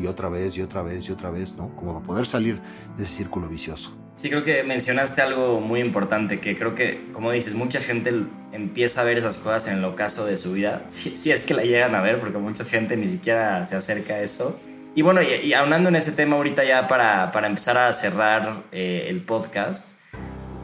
[0.00, 1.74] Y otra vez, y otra vez, y otra vez, ¿no?
[1.76, 2.60] Como para poder salir
[2.96, 3.96] de ese círculo vicioso.
[4.16, 8.12] Sí, creo que mencionaste algo muy importante, que creo que, como dices, mucha gente
[8.52, 11.62] empieza a ver esas cosas en el ocaso de su vida, si, es que la
[11.62, 14.60] llegan a ver, porque mucha gente ni siquiera se acerca a eso.
[14.94, 18.64] Y bueno, y, y aunando en ese tema ahorita ya para, para empezar a cerrar
[18.72, 19.88] eh, el podcast,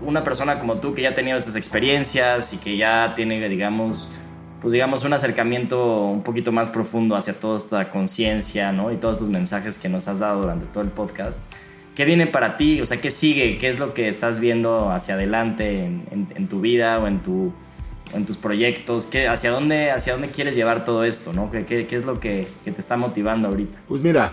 [0.02, 4.08] una persona como tú que ya ha tenido estas experiencias y que ya tiene, digamos,
[4.60, 8.92] pues digamos, un acercamiento un poquito más profundo hacia toda esta conciencia, ¿no?
[8.92, 11.44] Y todos estos mensajes que nos has dado durante todo el podcast.
[11.98, 12.80] ¿Qué viene para ti?
[12.80, 13.58] O sea, ¿qué sigue?
[13.58, 17.24] ¿Qué es lo que estás viendo hacia adelante en, en, en tu vida o en,
[17.24, 17.52] tu,
[18.14, 19.06] o en tus proyectos?
[19.06, 21.32] ¿Qué, hacia, dónde, ¿Hacia dónde quieres llevar todo esto?
[21.32, 21.50] ¿no?
[21.50, 23.80] ¿Qué, qué, qué es lo que, que, te está motivando ahorita?
[23.88, 24.30] Pues mira,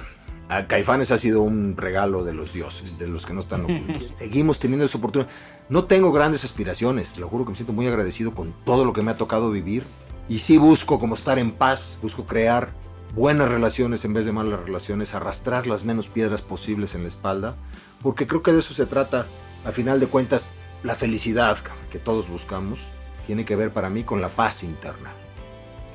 [0.47, 4.11] a Caifanes ha sido un regalo de los dioses, de los que no están ocultos.
[4.15, 5.31] Seguimos teniendo esa oportunidad.
[5.67, 8.93] No tengo grandes aspiraciones, te lo juro que me siento muy agradecido con todo lo
[8.93, 9.85] que me ha tocado vivir.
[10.29, 12.69] Y sí busco como estar en paz, busco crear
[13.15, 17.55] buenas relaciones en vez de malas relaciones, arrastrar las menos piedras posibles en la espalda,
[18.01, 19.25] porque creo que de eso se trata,
[19.63, 20.51] a final de cuentas,
[20.83, 21.57] la felicidad
[21.89, 22.81] que todos buscamos
[23.25, 25.13] tiene que ver para mí con la paz interna,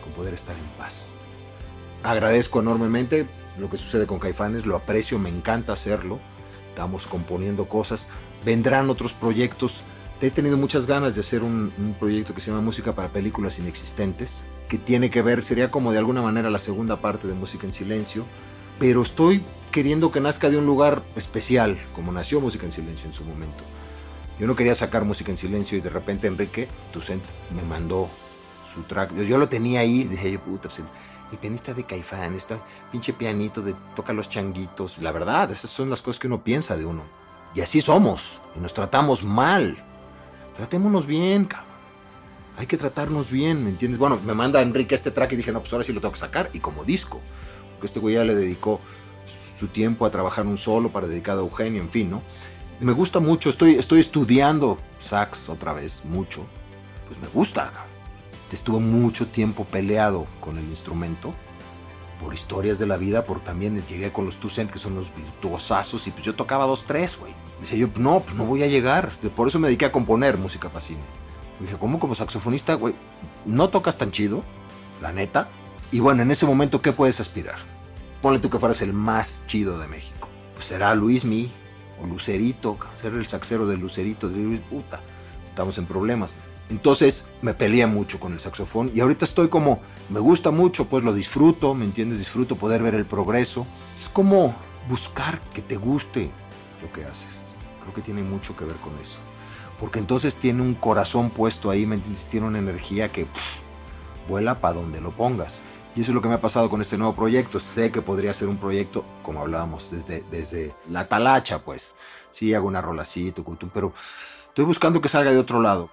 [0.03, 1.09] con poder estar en paz.
[2.03, 3.27] Agradezco enormemente
[3.59, 6.19] lo que sucede con Caifanes, lo aprecio, me encanta hacerlo,
[6.71, 8.09] estamos componiendo cosas,
[8.47, 9.83] vendrán otros proyectos,
[10.23, 13.59] he tenido muchas ganas de hacer un, un, proyecto que se llama Música para Películas
[13.59, 17.67] Inexistentes, que tiene que ver, sería como de alguna manera la segunda parte de Música
[17.67, 18.25] en Silencio,
[18.79, 19.43] pero estoy
[19.73, 23.65] queriendo que nazca de un lugar especial, como nació Música en Silencio en su momento.
[24.39, 28.09] Yo no quería sacar Música en Silencio y de repente Enrique Tucent me mandó
[28.73, 29.13] su track.
[29.17, 30.83] Yo, yo lo tenía ahí y dije, yo, puta, pues,
[31.33, 32.55] el pianista de Caifán, este
[32.93, 34.99] pinche pianito de toca los changuitos.
[34.99, 37.03] La verdad, esas son las cosas que uno piensa de uno.
[37.57, 39.85] Y así somos, y nos tratamos mal.
[40.55, 41.70] Tratémonos bien, cabrón.
[42.61, 43.99] Hay que tratarnos bien, ¿me entiendes?
[43.99, 46.19] Bueno, me manda Enrique este track y dije, no, pues ahora sí lo tengo que
[46.19, 46.51] sacar.
[46.53, 47.19] Y como disco.
[47.73, 48.83] Porque este güey ya le dedicó
[49.59, 52.21] su tiempo a trabajar un solo para dedicar a Eugenio, en fin, ¿no?
[52.79, 56.45] Me gusta mucho, estoy, estoy estudiando sax otra vez, mucho.
[57.09, 57.73] Pues me gusta.
[58.53, 61.33] Estuve mucho tiempo peleado con el instrumento
[62.23, 66.07] por historias de la vida, por también llegué con los Tucent, que son los virtuosazos,
[66.07, 67.33] y pues yo tocaba dos, tres, güey.
[67.59, 69.13] Dice yo, no, pues no voy a llegar.
[69.35, 71.20] Por eso me dediqué a componer música para cine.
[71.61, 72.95] Y dije, ¿cómo como saxofonista, güey?
[73.45, 74.43] No tocas tan chido,
[75.01, 75.49] la neta.
[75.93, 77.57] Y bueno, en ese momento, ¿qué puedes aspirar?
[78.23, 80.29] Ponle tú que fueras el más chido de México.
[80.55, 81.51] Pues será Luismi
[82.03, 84.29] o Lucerito, ser el saxero de Lucerito.
[84.29, 85.01] De puta,
[85.45, 86.35] estamos en problemas.
[86.71, 91.03] Entonces me peleé mucho con el saxofón y ahorita estoy como, me gusta mucho, pues
[91.03, 92.19] lo disfruto, ¿me entiendes?
[92.19, 93.67] Disfruto poder ver el progreso.
[93.99, 94.55] Es como
[94.89, 96.31] buscar que te guste
[96.81, 97.47] lo que haces.
[97.83, 99.19] Creo que tiene mucho que ver con eso.
[99.81, 102.27] Porque entonces tiene un corazón puesto ahí, ¿me entiendes?
[102.27, 103.27] Tiene una energía que
[104.29, 105.63] vuela para donde lo pongas.
[105.97, 107.59] Y eso es lo que me ha pasado con este nuevo proyecto.
[107.59, 111.95] Sé que podría ser un proyecto, como hablábamos, desde, desde la talacha, pues.
[112.31, 113.35] Sí, hago una rola así,
[113.73, 113.93] pero
[114.49, 115.91] estoy buscando que salga de otro lado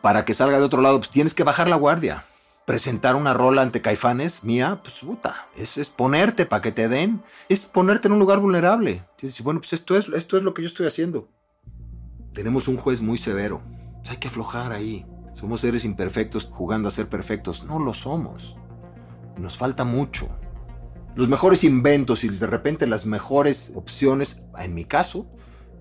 [0.00, 2.24] para que salga de otro lado, pues tienes que bajar la guardia.
[2.66, 7.22] Presentar una rola ante caifanes mía, pues puta, eso es ponerte para que te den,
[7.48, 9.04] es ponerte en un lugar vulnerable.
[9.16, 11.28] Tienes bueno, pues esto es, esto es lo que yo estoy haciendo.
[12.32, 13.62] Tenemos un juez muy severo.
[14.08, 15.06] hay que aflojar ahí.
[15.34, 17.64] Somos seres imperfectos jugando a ser perfectos.
[17.64, 18.58] No lo somos.
[19.36, 20.28] Nos falta mucho.
[21.14, 25.26] Los mejores inventos y de repente las mejores opciones, en mi caso,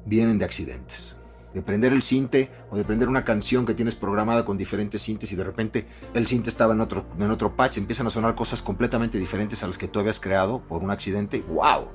[0.06, 1.20] vienen de accidentes
[1.54, 5.32] de prender el cinte o de prender una canción que tienes programada con diferentes cintes
[5.32, 8.62] y de repente el cinte estaba en otro, en otro patch, empiezan a sonar cosas
[8.62, 11.88] completamente diferentes a las que tú habías creado por un accidente, ¡wow!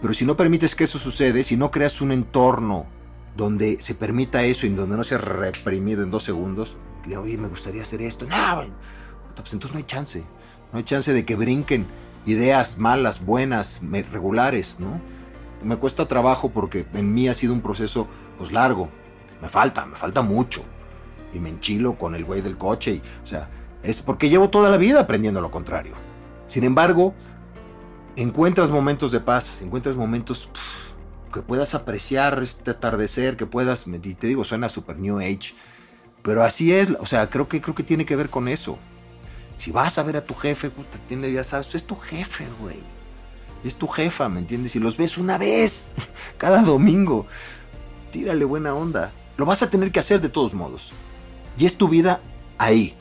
[0.00, 2.86] Pero si no permites que eso sucede, si no creas un entorno
[3.36, 7.48] donde se permita eso y donde no sea reprimido en dos segundos, que oye, me
[7.48, 8.62] gustaría hacer esto, no,
[9.36, 10.24] pues entonces no hay chance,
[10.72, 11.86] no hay chance de que brinquen
[12.26, 15.00] ideas malas, buenas, regulares, ¿no?
[15.62, 18.06] Me cuesta trabajo porque en mí ha sido un proceso
[18.38, 18.88] pues largo.
[19.40, 20.62] Me falta, me falta mucho.
[21.32, 22.94] Y me enchilo con el güey del coche.
[22.94, 23.48] Y, o sea,
[23.82, 25.94] es porque llevo toda la vida aprendiendo lo contrario.
[26.46, 27.14] Sin embargo,
[28.16, 30.50] encuentras momentos de paz, encuentras momentos
[31.34, 35.54] que puedas apreciar este atardecer, que puedas, y te digo, suena super New Age,
[36.22, 38.78] pero así es, o sea, creo que, creo que tiene que ver con eso.
[39.56, 42.78] Si vas a ver a tu jefe, puta, tiene, ya sabes, es tu jefe, güey.
[43.64, 44.76] Es tu jefa, ¿me entiendes?
[44.76, 45.88] Y los ves una vez
[46.38, 47.26] cada domingo
[48.12, 49.10] tírale buena onda.
[49.36, 50.92] Lo vas a tener que hacer de todos modos.
[51.58, 52.20] Y es tu vida
[52.58, 52.94] ahí.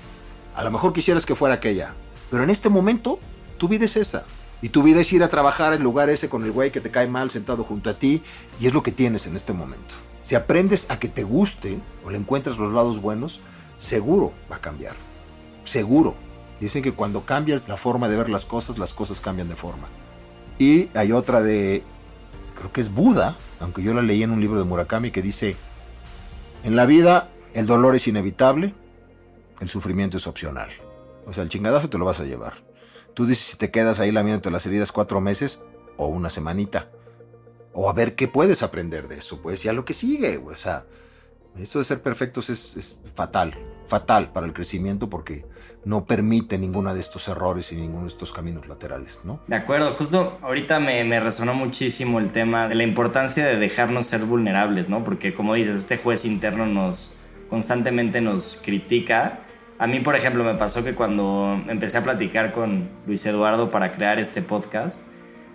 [0.55, 1.93] A lo mejor quisieras que fuera aquella.
[2.31, 3.19] Pero en este momento,
[3.59, 4.25] tu vida es esa.
[4.63, 6.89] Y tu vida es ir a trabajar en lugar ese con el güey que te
[6.89, 8.23] cae mal sentado junto a ti.
[8.61, 9.93] Y es lo que tienes en este momento.
[10.21, 13.41] Si aprendes a que te guste o le encuentras los lados buenos,
[13.75, 14.93] seguro va a cambiar.
[15.65, 16.15] Seguro.
[16.61, 19.89] Dicen que cuando cambias la forma de ver las cosas, las cosas cambian de forma.
[20.57, 21.83] Y hay otra de
[22.55, 25.57] creo que es Buda, aunque yo la leí en un libro de Murakami que dice,
[26.63, 28.73] en la vida el dolor es inevitable,
[29.59, 30.69] el sufrimiento es opcional.
[31.25, 32.53] O sea, el chingadazo te lo vas a llevar.
[33.13, 35.63] Tú dices si te quedas ahí lamiéndote las heridas cuatro meses
[35.97, 36.89] o una semanita.
[37.73, 40.37] O a ver qué puedes aprender de eso, pues, ya lo que sigue.
[40.37, 40.85] O sea,
[41.57, 43.55] eso de ser perfectos es, es fatal,
[43.85, 45.45] fatal para el crecimiento porque
[45.85, 49.41] no permite ninguno de estos errores y ninguno de estos caminos laterales, ¿no?
[49.47, 54.05] De acuerdo, justo ahorita me, me, resonó muchísimo el tema de la importancia de dejarnos
[54.07, 55.03] ser vulnerables, ¿no?
[55.03, 57.15] Porque como dices, este juez interno nos
[57.49, 59.41] constantemente nos critica.
[59.79, 63.91] A mí, por ejemplo, me pasó que cuando empecé a platicar con Luis Eduardo para
[63.93, 65.01] crear este podcast,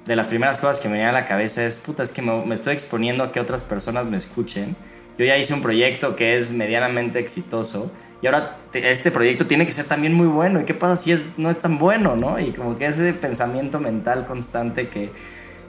[0.07, 2.55] de las primeras cosas que me venían a la cabeza es, puta, es que me,
[2.55, 4.75] estoy exponiendo a que otras personas me escuchen.
[5.19, 7.91] Yo ya hice un proyecto que es medianamente exitoso
[8.23, 10.61] y ahora este proyecto tiene que ser también muy bueno.
[10.61, 12.41] ¿Y qué pasa si es, no es tan bueno, no?
[12.41, 15.11] Y como que ese pensamiento mental constante que,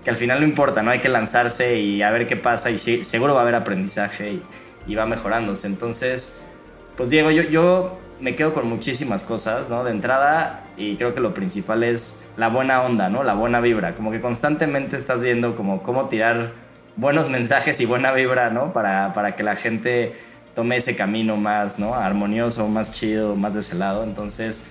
[0.04, 0.91] que al final no importa, ¿no?
[0.91, 4.39] Hay que lanzarse y a ver qué pasa y seguro va a haber aprendizaje
[4.88, 5.68] y, va mejorándose.
[5.68, 6.39] Entonces,
[6.95, 9.84] pues Diego, yo me quedo con muchísimas cosas, ¿no?
[9.84, 13.24] De entrada, y creo que lo principal es la buena onda, ¿no?
[13.24, 13.96] La buena vibra.
[13.96, 16.52] Como que constantemente estás viendo como cómo tirar
[16.96, 18.74] buenos mensajes y buena vibra, ¿no?
[18.74, 20.16] Para, para que la gente
[20.54, 21.96] tome ese camino más, ¿no?
[21.96, 24.04] Armonioso, más chido, más de ese lado.
[24.04, 24.64] Entonces,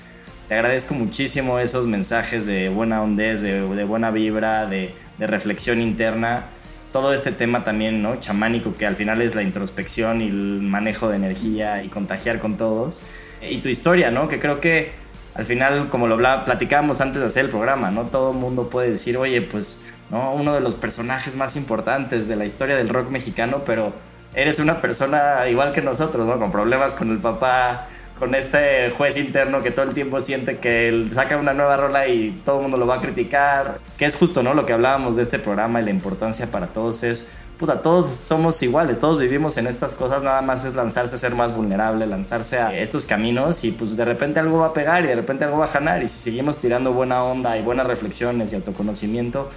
[0.48, 5.80] te agradezco muchísimo esos mensajes de buena hondez, de, de buena vibra, de, de, reflexión
[5.80, 6.46] interna.
[6.92, 8.16] Todo este tema también, ¿no?
[8.16, 12.56] Chamánico, que al final es la introspección y el manejo de energía y contagiar con
[12.56, 13.00] todos.
[13.42, 14.28] Y tu historia, ¿no?
[14.28, 14.92] Que creo que
[15.34, 18.06] al final, como lo platicábamos antes de hacer el programa, ¿no?
[18.06, 20.32] Todo el mundo puede decir, oye, pues, ¿no?
[20.32, 23.92] Uno de los personajes más importantes de la historia del rock mexicano, pero
[24.34, 26.38] eres una persona igual que nosotros, ¿no?
[26.40, 27.86] Con problemas con el papá,
[28.18, 32.08] con este juez interno que todo el tiempo siente que él saca una nueva rola
[32.08, 33.78] y todo el mundo lo va a criticar.
[33.96, 34.54] Que es justo, ¿no?
[34.54, 38.62] Lo que hablábamos de este programa y la importancia para todos es, puta, todos somos
[38.62, 42.58] iguales, todos vivimos en estas cosas, nada más es lanzarse a ser más vulnerable, lanzarse
[42.58, 45.58] a estos caminos y pues de repente algo va a pegar y de repente algo
[45.58, 49.50] va a ganar y si seguimos tirando buena onda y buenas reflexiones y autoconocimiento,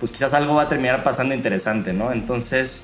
[0.00, 2.12] pues quizás algo va a terminar pasando interesante, ¿no?
[2.12, 2.82] Entonces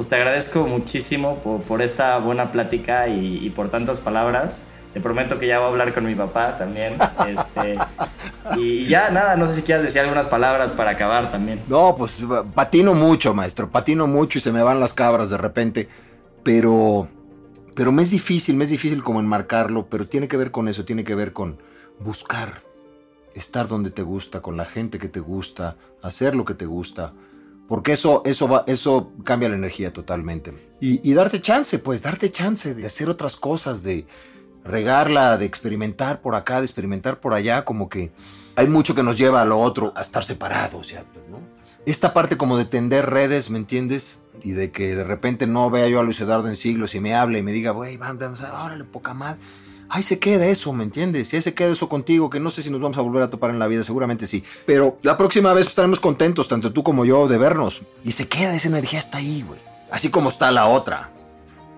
[0.00, 1.36] pues te agradezco muchísimo
[1.68, 4.62] por, esta buena plática y, por tantas palabras.
[4.92, 6.94] Te prometo que ya voy a hablar con mi papá también.
[7.28, 7.78] Este,
[8.56, 11.60] y, ya, nada, no sé si quieras decir algunas palabras para acabar también.
[11.68, 12.20] No, pues
[12.54, 13.70] patino mucho, maestro.
[13.70, 15.88] Patino mucho y se me van las cabras de repente.
[16.42, 17.08] Pero,
[17.74, 20.84] pero me es difícil, me es difícil como enmarcarlo, pero tiene que ver con eso,
[20.84, 21.58] tiene que ver con
[22.00, 22.62] buscar,
[23.34, 27.12] estar donde te gusta, con la gente que te gusta, hacer lo que te gusta
[27.70, 30.52] porque eso, eso, va, eso cambia la energía totalmente.
[30.80, 34.06] Y, darte chance, pues darte chance de hacer otras cosas, de
[34.64, 38.12] regarla, de experimentar por acá, de experimentar por allá, como que
[38.56, 41.38] hay mucho que nos lleva a lo otro, a estar separados, ya, ¿no?
[41.86, 44.20] Esta parte como de tender redes, ¿me entiendes?
[44.42, 47.14] Y de que de repente no vea yo a Luis Eduardo en siglos y me
[47.14, 49.40] hable y me diga, güey, vamos, órale, poca madre
[49.90, 51.32] ahí se queda eso, ¿me entiendes?
[51.32, 53.30] Y ahí se queda eso contigo, que no sé si nos vamos a volver a
[53.30, 54.44] topar en la vida, seguramente sí.
[54.64, 57.82] Pero la próxima vez estaremos contentos, tanto tú como yo, de vernos.
[58.04, 59.60] Y se queda esa energía, está ahí, güey.
[59.90, 61.10] Así como está la otra.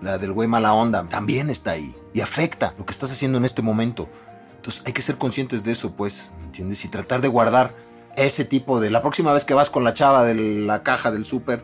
[0.01, 3.45] la del güey mala onda, también está ahí y afecta lo que estás haciendo en
[3.45, 4.09] este momento.
[4.55, 6.85] Entonces hay que ser conscientes de eso, pues, ¿entiendes?
[6.85, 7.75] Y tratar de guardar
[8.15, 8.89] ese tipo de...
[8.89, 11.63] La próxima vez que vas con la chava de la caja del súper,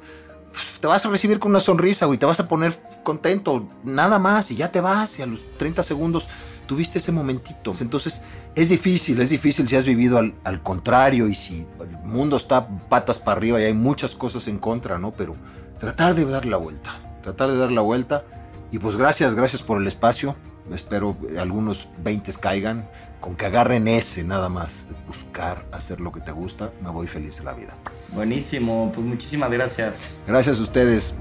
[0.79, 2.73] te vas a recibir con una sonrisa, güey, te vas a poner
[3.03, 6.27] contento, nada más, y ya te vas, y a los 30 segundos
[6.65, 7.73] tuviste ese momentito.
[7.79, 8.21] Entonces,
[8.55, 12.67] es difícil, es difícil si has vivido al, al, contrario y si el mundo está
[12.89, 15.11] patas para arriba y hay muchas cosas en contra, ¿no?
[15.11, 15.35] Pero
[15.79, 16.91] tratar de dar la vuelta,
[17.21, 18.25] tratar de dar la vuelta.
[18.71, 20.35] Y pues gracias, gracias por el espacio.
[20.73, 22.87] Espero algunos 20 caigan.
[23.19, 27.05] Con que agarren ese nada más, de buscar hacer lo que te gusta, me voy
[27.05, 27.75] feliz de la vida.
[28.13, 30.17] Buenísimo, pues muchísimas gracias.
[30.25, 31.13] Gracias a ustedes.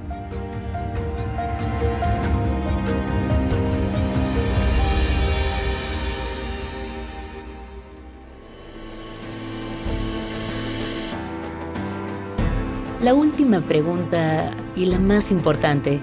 [13.01, 16.01] La última pregunta y la más importante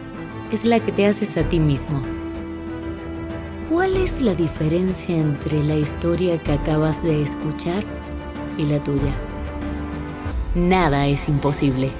[0.51, 2.01] es la que te haces a ti mismo.
[3.69, 7.83] ¿Cuál es la diferencia entre la historia que acabas de escuchar
[8.57, 9.13] y la tuya?
[10.53, 11.91] Nada es imposible.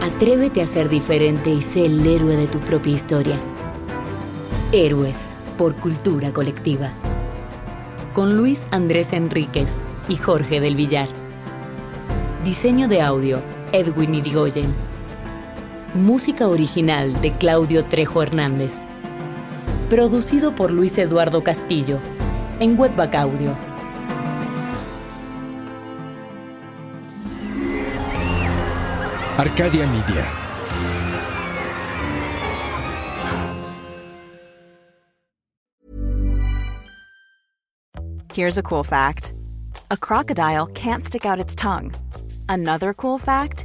[0.00, 3.36] Atrévete a ser diferente y sé el héroe de tu propia historia.
[4.70, 6.92] Héroes por Cultura Colectiva.
[8.12, 9.68] Con Luis Andrés Enríquez
[10.08, 11.08] y Jorge del Villar.
[12.44, 13.40] Diseño de audio,
[13.72, 14.87] Edwin Irigoyen.
[15.94, 18.74] Música original de Claudio Trejo Hernández.
[19.88, 21.98] Producido por Luis Eduardo Castillo
[22.60, 23.56] en Webback Audio.
[29.38, 30.26] Arcadia Media.
[38.34, 39.32] Here's a cool fact
[39.90, 41.94] a crocodile can't stick out its tongue.
[42.46, 43.64] Another cool fact